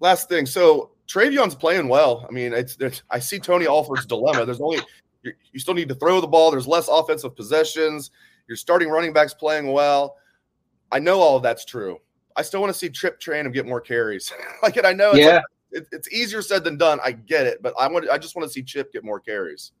Last 0.00 0.28
thing, 0.28 0.46
so 0.46 0.90
TreVeyon's 1.06 1.54
playing 1.54 1.88
well. 1.88 2.26
I 2.28 2.32
mean, 2.32 2.52
it's 2.52 2.76
I 3.10 3.20
see 3.20 3.38
Tony 3.38 3.66
Alford's 3.66 4.06
dilemma. 4.06 4.44
There's 4.44 4.60
only 4.60 4.80
you 5.52 5.60
still 5.60 5.74
need 5.74 5.88
to 5.88 5.94
throw 5.94 6.20
the 6.20 6.26
ball. 6.26 6.50
There's 6.50 6.66
less 6.66 6.88
offensive 6.88 7.34
possessions. 7.34 8.10
You're 8.48 8.56
starting 8.56 8.88
running 8.88 9.12
backs 9.12 9.34
playing 9.34 9.72
well. 9.72 10.16
I 10.92 10.98
know 10.98 11.20
all 11.20 11.36
of 11.36 11.42
that's 11.42 11.64
true. 11.64 11.98
I 12.36 12.42
still 12.42 12.60
want 12.60 12.72
to 12.72 12.78
see 12.78 12.90
Chip 12.90 13.20
Trayanum 13.20 13.52
get 13.52 13.66
more 13.66 13.80
carries. 13.80 14.32
like, 14.62 14.76
and 14.76 14.86
I 14.86 14.92
know 14.92 15.10
it's, 15.10 15.20
yeah. 15.20 15.36
Like, 15.36 15.44
it, 15.70 15.88
it's 15.92 16.12
easier 16.12 16.42
said 16.42 16.64
than 16.64 16.76
done. 16.76 17.00
I 17.02 17.12
get 17.12 17.46
it, 17.46 17.62
but 17.62 17.74
I 17.78 17.88
want 17.88 18.08
I 18.10 18.18
just 18.18 18.36
want 18.36 18.46
to 18.48 18.52
see 18.52 18.62
Chip 18.62 18.92
get 18.92 19.04
more 19.04 19.20
carries. 19.20 19.72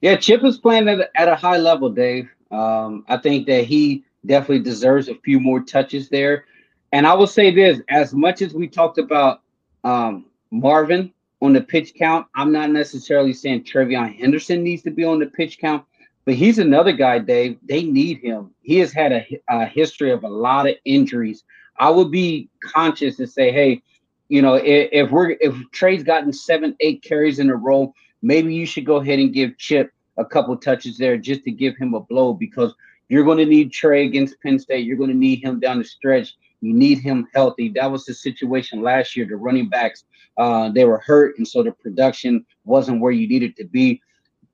Yeah, 0.00 0.16
Chip 0.16 0.44
is 0.44 0.58
playing 0.58 0.88
at, 0.88 1.10
at 1.14 1.28
a 1.28 1.36
high 1.36 1.58
level, 1.58 1.88
Dave. 1.88 2.28
Um, 2.50 3.04
I 3.08 3.16
think 3.16 3.46
that 3.46 3.64
he 3.64 4.04
definitely 4.26 4.60
deserves 4.60 5.08
a 5.08 5.14
few 5.16 5.40
more 5.40 5.60
touches 5.60 6.08
there. 6.08 6.44
And 6.92 7.06
I 7.06 7.14
will 7.14 7.26
say 7.26 7.52
this: 7.52 7.80
as 7.88 8.12
much 8.12 8.42
as 8.42 8.54
we 8.54 8.68
talked 8.68 8.98
about 8.98 9.42
um, 9.84 10.26
Marvin 10.50 11.12
on 11.42 11.52
the 11.52 11.60
pitch 11.60 11.94
count, 11.98 12.26
I'm 12.36 12.52
not 12.52 12.70
necessarily 12.70 13.32
saying 13.32 13.64
TreVeyon 13.64 14.16
Henderson 14.16 14.62
needs 14.62 14.82
to 14.82 14.90
be 14.90 15.04
on 15.04 15.18
the 15.18 15.26
pitch 15.26 15.58
count, 15.58 15.84
but 16.24 16.34
he's 16.34 16.60
another 16.60 16.92
guy, 16.92 17.18
Dave. 17.18 17.58
They 17.68 17.82
need 17.82 18.18
him. 18.18 18.54
He 18.62 18.78
has 18.78 18.92
had 18.92 19.12
a, 19.12 19.26
a 19.48 19.66
history 19.66 20.12
of 20.12 20.22
a 20.22 20.28
lot 20.28 20.68
of 20.68 20.76
injuries. 20.84 21.42
I 21.78 21.90
would 21.90 22.12
be 22.12 22.48
conscious 22.64 23.16
to 23.16 23.26
say, 23.26 23.50
hey, 23.50 23.82
you 24.28 24.40
know, 24.40 24.54
if, 24.54 24.88
if 24.92 25.10
we're 25.10 25.36
if 25.40 25.54
Trey's 25.72 26.04
gotten 26.04 26.32
seven, 26.32 26.76
eight 26.78 27.02
carries 27.02 27.40
in 27.40 27.50
a 27.50 27.56
row, 27.56 27.92
maybe 28.22 28.54
you 28.54 28.64
should 28.64 28.86
go 28.86 28.96
ahead 28.96 29.18
and 29.18 29.34
give 29.34 29.58
Chip 29.58 29.90
a 30.18 30.24
couple 30.24 30.56
touches 30.56 30.96
there 30.96 31.16
just 31.16 31.42
to 31.44 31.50
give 31.50 31.76
him 31.76 31.94
a 31.94 32.00
blow 32.00 32.32
because 32.34 32.72
you're 33.08 33.24
going 33.24 33.38
to 33.38 33.46
need 33.46 33.72
Trey 33.72 34.06
against 34.06 34.40
Penn 34.40 34.60
State. 34.60 34.86
You're 34.86 34.96
going 34.96 35.10
to 35.10 35.16
need 35.16 35.42
him 35.42 35.58
down 35.58 35.78
the 35.78 35.84
stretch. 35.84 36.36
You 36.62 36.72
need 36.72 36.98
him 36.98 37.28
healthy. 37.34 37.70
That 37.70 37.90
was 37.90 38.04
the 38.04 38.14
situation 38.14 38.82
last 38.82 39.16
year. 39.16 39.26
The 39.26 39.36
running 39.36 39.68
backs, 39.68 40.04
uh, 40.38 40.70
they 40.70 40.84
were 40.84 41.02
hurt, 41.04 41.36
and 41.36 41.46
so 41.46 41.62
the 41.62 41.72
production 41.72 42.46
wasn't 42.64 43.00
where 43.00 43.10
you 43.12 43.28
needed 43.28 43.56
to 43.56 43.64
be. 43.64 44.00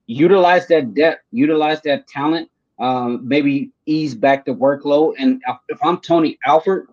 Utilize 0.07 0.67
that 0.67 0.95
depth, 0.95 1.23
utilize 1.31 1.81
that 1.83 2.07
talent, 2.07 2.49
um, 2.79 3.27
maybe 3.27 3.71
ease 3.85 4.15
back 4.15 4.43
the 4.43 4.51
workload. 4.51 5.13
And 5.19 5.41
if 5.69 5.77
I'm 5.83 5.99
Tony 5.99 6.39
Alford, 6.45 6.87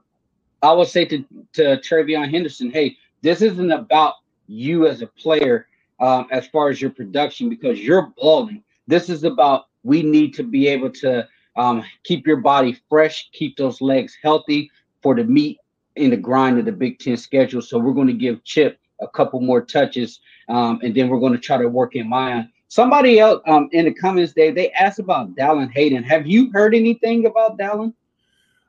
I 0.63 0.73
would 0.73 0.89
say 0.89 1.07
to, 1.07 1.25
to 1.55 1.63
TreVeyon 1.79 2.31
Henderson, 2.31 2.71
hey, 2.71 2.97
this 3.23 3.41
isn't 3.41 3.73
about 3.73 4.15
you 4.49 4.87
as 4.87 5.01
a 5.01 5.07
player 5.07 5.67
um, 5.99 6.27
as 6.31 6.47
far 6.49 6.69
as 6.69 6.81
your 6.81 6.91
production 6.91 7.49
because 7.49 7.81
you're 7.81 8.13
balling. 8.19 8.63
This 8.87 9.09
is 9.09 9.25
about 9.25 9.69
we 9.83 10.03
need 10.03 10.35
to 10.35 10.43
be 10.43 10.69
able 10.69 10.91
to 10.91 11.27
um, 11.57 11.83
keep 12.05 12.27
your 12.27 12.37
body 12.37 12.79
fresh, 12.91 13.31
keep 13.33 13.57
those 13.57 13.81
legs 13.81 14.15
healthy 14.23 14.71
for 15.07 15.15
the 15.15 15.23
meat 15.23 15.61
in 15.95 16.11
the 16.11 16.17
grind 16.17 16.59
of 16.59 16.65
the 16.65 16.73
Big 16.73 16.99
Ten 16.99 17.17
schedule. 17.17 17.63
So 17.63 17.79
we're 17.79 17.93
going 17.93 18.09
to 18.09 18.13
give 18.13 18.43
Chip 18.43 18.77
a 19.01 19.07
couple 19.07 19.41
more 19.41 19.61
touches, 19.61 20.19
um, 20.49 20.81
and 20.83 20.93
then 20.93 21.09
we're 21.09 21.21
going 21.21 21.33
to 21.33 21.39
try 21.39 21.59
to 21.59 21.69
work 21.69 21.95
in 21.95 22.09
Miyan. 22.09 22.51
Somebody 22.67 23.21
else 23.21 23.41
um, 23.47 23.69
in 23.71 23.85
the 23.85 23.95
comments, 23.95 24.33
Dave, 24.33 24.57
they 24.57 24.73
asked 24.73 24.99
about 24.99 25.33
Dallan 25.37 25.71
Hayden. 25.71 26.03
Have 26.03 26.27
you 26.27 26.51
heard 26.51 26.75
anything 26.75 27.27
about 27.27 27.57
Dallan? 27.57 27.95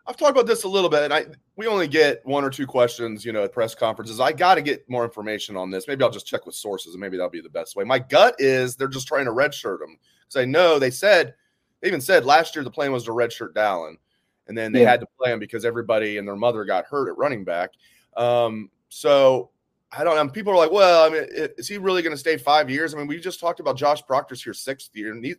I've 0.05 0.15
talked 0.15 0.29
about 0.29 0.45
this 0.45 0.63
a 0.63 0.67
little 0.67 0.91
bit, 0.91 1.05
and 1.05 1.11
I 1.11 1.25
we 1.55 1.65
only 1.65 1.87
get 1.87 2.23
one 2.23 2.43
or 2.43 2.51
two 2.51 2.67
questions, 2.67 3.25
you 3.25 3.31
know, 3.31 3.43
at 3.43 3.51
press 3.51 3.73
conferences. 3.73 4.19
I 4.19 4.31
got 4.31 4.55
to 4.55 4.61
get 4.61 4.87
more 4.87 5.05
information 5.05 5.57
on 5.57 5.71
this. 5.71 5.87
Maybe 5.87 6.03
I'll 6.03 6.11
just 6.11 6.27
check 6.27 6.45
with 6.45 6.53
sources, 6.53 6.93
and 6.93 7.01
maybe 7.01 7.17
that'll 7.17 7.31
be 7.31 7.41
the 7.41 7.49
best 7.49 7.75
way. 7.75 7.83
My 7.83 7.97
gut 7.97 8.35
is 8.37 8.75
they're 8.75 8.87
just 8.87 9.07
trying 9.07 9.25
to 9.25 9.31
redshirt 9.31 9.81
him 9.81 9.97
because 10.21 10.39
I 10.39 10.45
know 10.45 10.77
they 10.77 10.91
said 10.91 11.33
they 11.81 11.87
even 11.87 11.99
said 11.99 12.25
last 12.25 12.55
year 12.55 12.63
the 12.63 12.69
plan 12.69 12.91
was 12.91 13.05
to 13.05 13.11
redshirt 13.11 13.53
Dallan, 13.53 13.97
and 14.47 14.57
then 14.57 14.71
they 14.71 14.81
yeah. 14.81 14.91
had 14.91 14.99
to 15.01 15.07
play 15.17 15.31
him 15.31 15.39
because 15.39 15.65
everybody 15.65 16.17
and 16.17 16.27
their 16.27 16.35
mother 16.35 16.65
got 16.65 16.85
hurt 16.85 17.09
at 17.09 17.17
running 17.17 17.43
back. 17.43 17.71
Um, 18.15 18.69
so 18.89 19.51
I 19.91 20.03
don't 20.03 20.15
know. 20.15 20.31
People 20.31 20.53
are 20.53 20.57
like, 20.57 20.71
well, 20.71 21.05
I 21.05 21.09
mean, 21.09 21.25
is 21.57 21.67
he 21.67 21.77
really 21.77 22.01
going 22.01 22.13
to 22.13 22.17
stay 22.17 22.37
five 22.37 22.69
years? 22.69 22.93
I 22.93 22.97
mean, 22.97 23.07
we 23.07 23.19
just 23.19 23.39
talked 23.39 23.59
about 23.59 23.77
Josh 23.77 24.05
Proctor's 24.05 24.43
here 24.43 24.53
sixth 24.53 24.95
year, 24.95 25.11
and 25.11 25.23
he, 25.23 25.35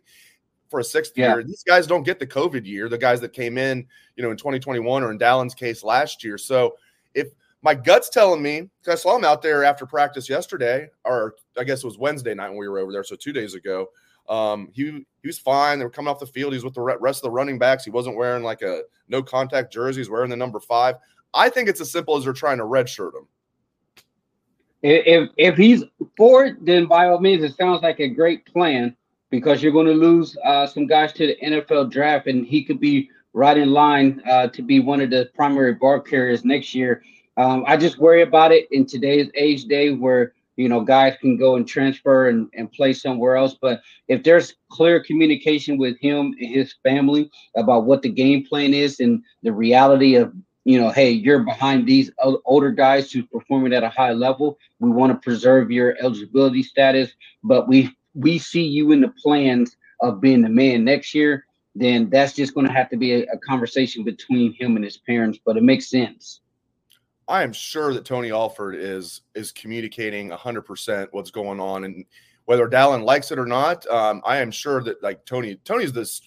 for 0.69 0.79
a 0.79 0.83
sixth 0.83 1.13
yeah. 1.15 1.33
year. 1.33 1.43
These 1.43 1.63
guys 1.63 1.87
don't 1.87 2.03
get 2.03 2.19
the 2.19 2.27
COVID 2.27 2.65
year, 2.65 2.89
the 2.89 2.97
guys 2.97 3.21
that 3.21 3.33
came 3.33 3.57
in, 3.57 3.85
you 4.15 4.23
know, 4.23 4.31
in 4.31 4.37
2021 4.37 5.03
or 5.03 5.11
in 5.11 5.19
Dallan's 5.19 5.55
case 5.55 5.83
last 5.83 6.23
year. 6.23 6.37
So 6.37 6.75
if 7.13 7.29
my 7.61 7.73
gut's 7.73 8.09
telling 8.09 8.41
me, 8.41 8.69
because 8.81 8.99
I 8.99 9.01
saw 9.01 9.15
him 9.15 9.25
out 9.25 9.41
there 9.41 9.63
after 9.63 9.85
practice 9.85 10.29
yesterday, 10.29 10.89
or 11.03 11.35
I 11.57 11.63
guess 11.63 11.83
it 11.83 11.87
was 11.87 11.97
Wednesday 11.97 12.33
night 12.33 12.49
when 12.49 12.57
we 12.57 12.69
were 12.69 12.79
over 12.79 12.91
there, 12.91 13.03
so 13.03 13.15
two 13.15 13.33
days 13.33 13.53
ago. 13.55 13.89
Um, 14.29 14.69
he 14.73 15.05
he 15.21 15.27
was 15.27 15.39
fine. 15.39 15.79
They 15.79 15.85
were 15.85 15.91
coming 15.91 16.09
off 16.09 16.19
the 16.19 16.27
field. 16.27 16.53
He's 16.53 16.63
with 16.63 16.75
the 16.75 16.81
rest 16.81 17.19
of 17.19 17.23
the 17.23 17.31
running 17.31 17.57
backs. 17.57 17.83
He 17.83 17.91
wasn't 17.91 18.15
wearing 18.15 18.43
like 18.43 18.61
a 18.61 18.83
no 19.07 19.21
contact 19.23 19.73
jersey. 19.73 19.99
He's 20.01 20.09
wearing 20.09 20.29
the 20.29 20.37
number 20.37 20.59
five. 20.59 20.95
I 21.33 21.49
think 21.49 21.67
it's 21.67 21.81
as 21.81 21.91
simple 21.91 22.15
as 22.15 22.23
they're 22.23 22.33
trying 22.33 22.59
to 22.59 22.63
redshirt 22.63 23.15
him. 23.15 23.27
If 24.81 25.29
if 25.37 25.57
he's 25.57 25.83
for 26.15 26.45
it, 26.45 26.65
then 26.65 26.85
by 26.85 27.07
all 27.07 27.19
means, 27.19 27.43
it 27.43 27.55
sounds 27.57 27.81
like 27.81 27.99
a 27.99 28.07
great 28.07 28.45
plan 28.45 28.95
because 29.29 29.61
you're 29.61 29.73
going 29.73 29.87
to 29.87 29.93
lose 29.93 30.37
uh, 30.45 30.65
some 30.67 30.87
guys 30.87 31.11
to 31.13 31.27
the 31.27 31.37
NFL 31.43 31.91
draft, 31.91 32.27
and 32.27 32.45
he 32.45 32.63
could 32.63 32.79
be 32.79 33.09
right 33.33 33.57
in 33.57 33.71
line 33.71 34.21
uh, 34.29 34.47
to 34.47 34.61
be 34.61 34.79
one 34.79 35.01
of 35.01 35.09
the 35.09 35.29
primary 35.35 35.73
ball 35.73 35.99
carriers 35.99 36.45
next 36.45 36.73
year. 36.73 37.03
Um, 37.37 37.63
I 37.67 37.77
just 37.77 37.99
worry 37.99 38.21
about 38.21 38.51
it 38.51 38.67
in 38.71 38.85
today's 38.85 39.29
age, 39.35 39.65
day 39.65 39.91
where 39.91 40.33
you 40.59 40.67
know 40.67 40.81
guys 40.81 41.15
can 41.21 41.37
go 41.37 41.55
and 41.55 41.67
transfer 41.67 42.27
and, 42.27 42.47
and 42.53 42.71
play 42.71 42.91
somewhere 42.91 43.37
else. 43.37 43.55
But 43.59 43.81
if 44.07 44.23
there's 44.23 44.55
clear 44.69 45.01
communication 45.01 45.77
with 45.77 45.97
him 45.99 46.35
and 46.39 46.53
his 46.53 46.75
family 46.83 47.31
about 47.55 47.85
what 47.85 48.01
the 48.01 48.09
game 48.09 48.45
plan 48.45 48.73
is 48.73 48.99
and 48.99 49.23
the 49.41 49.53
reality 49.53 50.15
of 50.15 50.33
you 50.65 50.79
know, 50.79 50.89
hey, 50.89 51.09
you're 51.09 51.39
behind 51.39 51.87
these 51.87 52.11
older 52.45 52.69
guys 52.69 53.11
who's 53.11 53.25
performing 53.31 53.73
at 53.73 53.83
a 53.83 53.89
high 53.89 54.11
level. 54.11 54.59
We 54.79 54.89
want 54.89 55.11
to 55.13 55.17
preserve 55.17 55.71
your 55.71 55.95
eligibility 55.99 56.61
status, 56.61 57.11
but 57.43 57.67
we 57.67 57.95
we 58.13 58.37
see 58.37 58.63
you 58.63 58.91
in 58.91 59.01
the 59.01 59.13
plans 59.23 59.77
of 60.01 60.19
being 60.21 60.41
the 60.41 60.49
man 60.49 60.83
next 60.83 61.15
year, 61.15 61.45
then 61.73 62.09
that's 62.09 62.33
just 62.33 62.53
going 62.53 62.67
to 62.67 62.73
have 62.73 62.89
to 62.89 62.97
be 62.97 63.13
a, 63.13 63.23
a, 63.31 63.37
conversation 63.37 64.03
between 64.03 64.53
him 64.53 64.75
and 64.75 64.83
his 64.83 64.97
parents. 64.97 65.39
But 65.43 65.57
it 65.57 65.63
makes 65.63 65.89
sense. 65.89 66.41
I 67.29 67.43
am 67.43 67.53
sure 67.53 67.93
that 67.93 68.05
Tony 68.05 68.31
Alford 68.31 68.75
is 68.75 69.21
is 69.35 69.51
communicating 69.51 70.31
hundred 70.31 70.63
percent 70.63 71.09
what's 71.11 71.31
going 71.31 71.59
on, 71.59 71.83
and 71.83 72.05
whether 72.45 72.67
Dallan 72.67 73.03
likes 73.03 73.31
it 73.31 73.39
or 73.39 73.45
not, 73.45 73.85
um, 73.87 74.21
I 74.25 74.37
am 74.37 74.51
sure 74.51 74.83
that 74.83 75.01
like 75.03 75.25
Tony, 75.25 75.55
Tony's 75.63 75.93
this. 75.93 76.21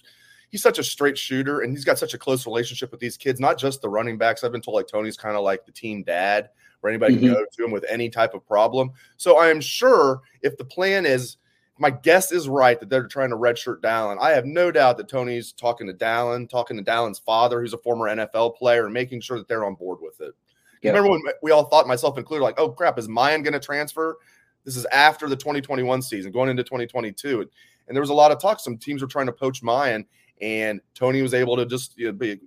He's 0.51 0.62
such 0.62 0.79
a 0.79 0.85
straight 0.85 1.17
shooter, 1.17 1.61
and 1.62 1.73
he's 1.73 1.85
got 1.85 1.99
such 1.99 2.12
a 2.12 2.19
close 2.19 2.47
relationship 2.47 2.91
with 2.91 3.01
these 3.01 3.17
kids. 3.17 3.41
Not 3.41 3.59
just 3.59 3.81
the 3.81 3.88
running 3.88 4.19
backs. 4.19 4.45
I've 4.45 4.53
been 4.53 4.61
told 4.61 4.77
like 4.77 4.87
Tony's 4.87 5.17
kind 5.17 5.35
of 5.35 5.43
like 5.43 5.65
the 5.65 5.73
team 5.73 6.03
dad, 6.03 6.51
where 6.81 6.93
anybody 6.93 7.15
mm-hmm. 7.15 7.25
can 7.25 7.35
go 7.35 7.47
to 7.51 7.65
him 7.65 7.71
with 7.71 7.87
any 7.88 8.11
type 8.11 8.35
of 8.35 8.47
problem. 8.47 8.93
So 9.17 9.38
I 9.38 9.49
am 9.49 9.62
sure 9.62 10.21
if 10.43 10.57
the 10.59 10.65
plan 10.65 11.07
is 11.07 11.38
my 11.79 11.91
guess 11.91 12.33
is 12.33 12.49
right 12.49 12.79
that 12.79 12.91
they're 12.91 13.09
trying 13.09 13.31
to 13.31 13.37
redshirt 13.37 13.81
Dallan. 13.81 14.19
I 14.21 14.31
have 14.31 14.45
no 14.45 14.71
doubt 14.71 14.99
that 14.99 15.09
Tony's 15.09 15.53
talking 15.53 15.87
to 15.87 15.93
Dallan, 15.95 16.49
talking 16.49 16.77
to 16.77 16.83
Dallan's 16.85 17.19
father, 17.19 17.61
who's 17.61 17.73
a 17.73 17.79
former 17.79 18.09
NFL 18.09 18.57
player, 18.57 18.85
and 18.85 18.95
making 18.95 19.21
sure 19.21 19.38
that 19.38 19.49
they're 19.49 19.65
on 19.65 19.75
board 19.75 19.99
with 20.01 20.21
it. 20.21 20.35
Yep. 20.83 20.95
Remember 20.95 21.11
when 21.11 21.23
we 21.42 21.51
all 21.51 21.64
thought, 21.64 21.87
myself 21.87 22.18
included, 22.18 22.42
like, 22.42 22.59
oh 22.59 22.71
crap, 22.71 22.99
is 22.99 23.09
Miyan 23.09 23.42
going 23.42 23.53
to 23.53 23.61
transfer? 23.61 24.18
This 24.64 24.77
is 24.77 24.85
after 24.87 25.29
the 25.29 25.37
2021 25.37 26.03
season, 26.03 26.33
going 26.33 26.49
into 26.49 26.62
2022. 26.62 27.40
And, 27.40 27.51
there 27.88 28.01
was 28.01 28.11
a 28.11 28.14
lot 28.14 28.31
of 28.33 28.40
talk. 28.40 28.59
Some 28.59 28.79
teams 28.79 29.03
were 29.03 29.09
trying 29.09 29.27
to 29.27 29.33
poach 29.33 29.62
Miyan, 29.62 30.07
and 30.40 30.81
Tony 30.95 31.21
was 31.21 31.35
able 31.35 31.57
to 31.57 31.66
just 31.66 31.97
you 31.99 32.07
know, 32.07 32.12
be, 32.12 32.40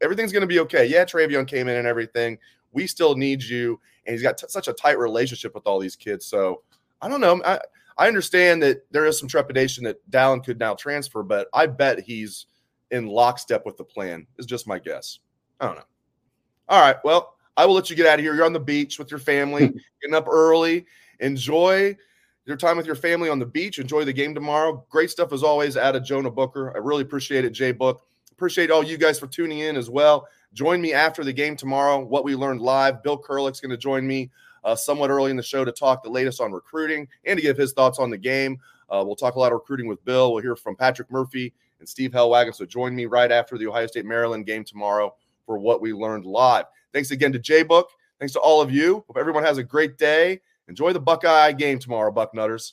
everything's 0.00 0.30
going 0.30 0.42
to 0.42 0.46
be 0.46 0.60
okay. 0.60 0.86
Yeah, 0.86 1.04
TreVeyon 1.04 1.48
came 1.48 1.66
in 1.68 1.76
and 1.76 1.86
everything. 1.86 2.38
We 2.72 2.86
still 2.86 3.16
need 3.16 3.42
you. 3.42 3.80
And 4.06 4.12
he's 4.14 4.22
got 4.22 4.38
t- 4.38 4.46
such 4.48 4.68
a 4.68 4.72
tight 4.72 4.98
relationship 4.98 5.54
with 5.54 5.66
all 5.66 5.80
these 5.80 5.96
kids. 5.96 6.26
So 6.26 6.62
I 7.00 7.08
don't 7.08 7.20
know. 7.20 7.42
I, 7.44 7.58
I 7.98 8.08
understand 8.08 8.62
that 8.62 8.84
there 8.90 9.06
is 9.06 9.18
some 9.18 9.28
trepidation 9.28 9.84
that 9.84 9.98
Dallan 10.10 10.44
could 10.44 10.58
now 10.58 10.74
transfer, 10.74 11.22
but 11.22 11.48
I 11.52 11.66
bet 11.66 12.00
he's 12.00 12.46
in 12.90 13.06
lockstep 13.06 13.64
with 13.64 13.76
the 13.76 13.84
plan. 13.84 14.26
Is 14.38 14.46
just 14.46 14.66
my 14.66 14.78
guess. 14.78 15.20
I 15.60 15.66
don't 15.66 15.76
know. 15.76 15.84
All 16.68 16.80
right. 16.80 16.96
Well, 17.04 17.34
I 17.56 17.66
will 17.66 17.74
let 17.74 17.90
you 17.90 17.96
get 17.96 18.06
out 18.06 18.18
of 18.18 18.24
here. 18.24 18.34
You're 18.34 18.44
on 18.44 18.52
the 18.52 18.60
beach 18.60 18.98
with 18.98 19.10
your 19.10 19.20
family, 19.20 19.68
getting 20.02 20.14
up 20.14 20.26
early. 20.28 20.86
Enjoy 21.20 21.96
your 22.46 22.56
time 22.56 22.76
with 22.76 22.86
your 22.86 22.96
family 22.96 23.28
on 23.28 23.38
the 23.38 23.46
beach. 23.46 23.78
Enjoy 23.78 24.04
the 24.04 24.12
game 24.12 24.34
tomorrow. 24.34 24.84
Great 24.90 25.10
stuff 25.10 25.32
as 25.32 25.42
always 25.42 25.76
out 25.76 25.96
of 25.96 26.04
Jonah 26.04 26.30
Booker. 26.30 26.74
I 26.74 26.78
really 26.78 27.02
appreciate 27.02 27.44
it, 27.44 27.50
Jay 27.50 27.72
Book. 27.72 28.02
Appreciate 28.32 28.70
all 28.70 28.82
you 28.82 28.98
guys 28.98 29.18
for 29.18 29.26
tuning 29.26 29.60
in 29.60 29.76
as 29.76 29.88
well. 29.88 30.26
Join 30.52 30.80
me 30.80 30.92
after 30.92 31.24
the 31.24 31.32
game 31.32 31.56
tomorrow. 31.56 32.00
What 32.00 32.24
we 32.24 32.34
learned 32.34 32.60
live. 32.60 33.02
Bill 33.02 33.20
Kurelic's 33.20 33.60
going 33.60 33.70
to 33.70 33.76
join 33.76 34.06
me 34.06 34.30
uh, 34.64 34.74
somewhat 34.74 35.10
early 35.10 35.30
in 35.30 35.36
the 35.36 35.42
show 35.42 35.64
to 35.64 35.72
talk 35.72 36.02
the 36.02 36.10
latest 36.10 36.40
on 36.40 36.52
recruiting 36.52 37.08
and 37.24 37.36
to 37.36 37.42
give 37.42 37.56
his 37.56 37.72
thoughts 37.72 37.98
on 37.98 38.10
the 38.10 38.18
game. 38.18 38.58
Uh, 38.88 39.02
we'll 39.04 39.16
talk 39.16 39.34
a 39.34 39.38
lot 39.38 39.52
of 39.52 39.58
recruiting 39.58 39.86
with 39.86 40.04
Bill. 40.04 40.32
We'll 40.32 40.42
hear 40.42 40.56
from 40.56 40.76
Patrick 40.76 41.10
Murphy 41.10 41.52
and 41.78 41.88
Steve 41.88 42.10
Helwagen. 42.10 42.54
So 42.54 42.64
join 42.64 42.94
me 42.94 43.06
right 43.06 43.30
after 43.30 43.56
the 43.56 43.66
Ohio 43.66 43.86
State 43.86 44.04
Maryland 44.04 44.46
game 44.46 44.64
tomorrow 44.64 45.14
for 45.46 45.58
what 45.58 45.80
we 45.80 45.92
learned 45.92 46.24
live. 46.24 46.66
Thanks 46.94 47.10
again 47.10 47.32
to 47.32 47.38
J 47.38 47.64
Book. 47.64 47.90
Thanks 48.18 48.32
to 48.34 48.40
all 48.40 48.62
of 48.62 48.70
you. 48.72 49.04
Hope 49.08 49.18
everyone 49.18 49.42
has 49.42 49.58
a 49.58 49.64
great 49.64 49.98
day. 49.98 50.40
Enjoy 50.68 50.94
the 50.94 51.00
Buckeye 51.00 51.52
game 51.52 51.78
tomorrow, 51.78 52.10
Bucknutters. 52.10 52.72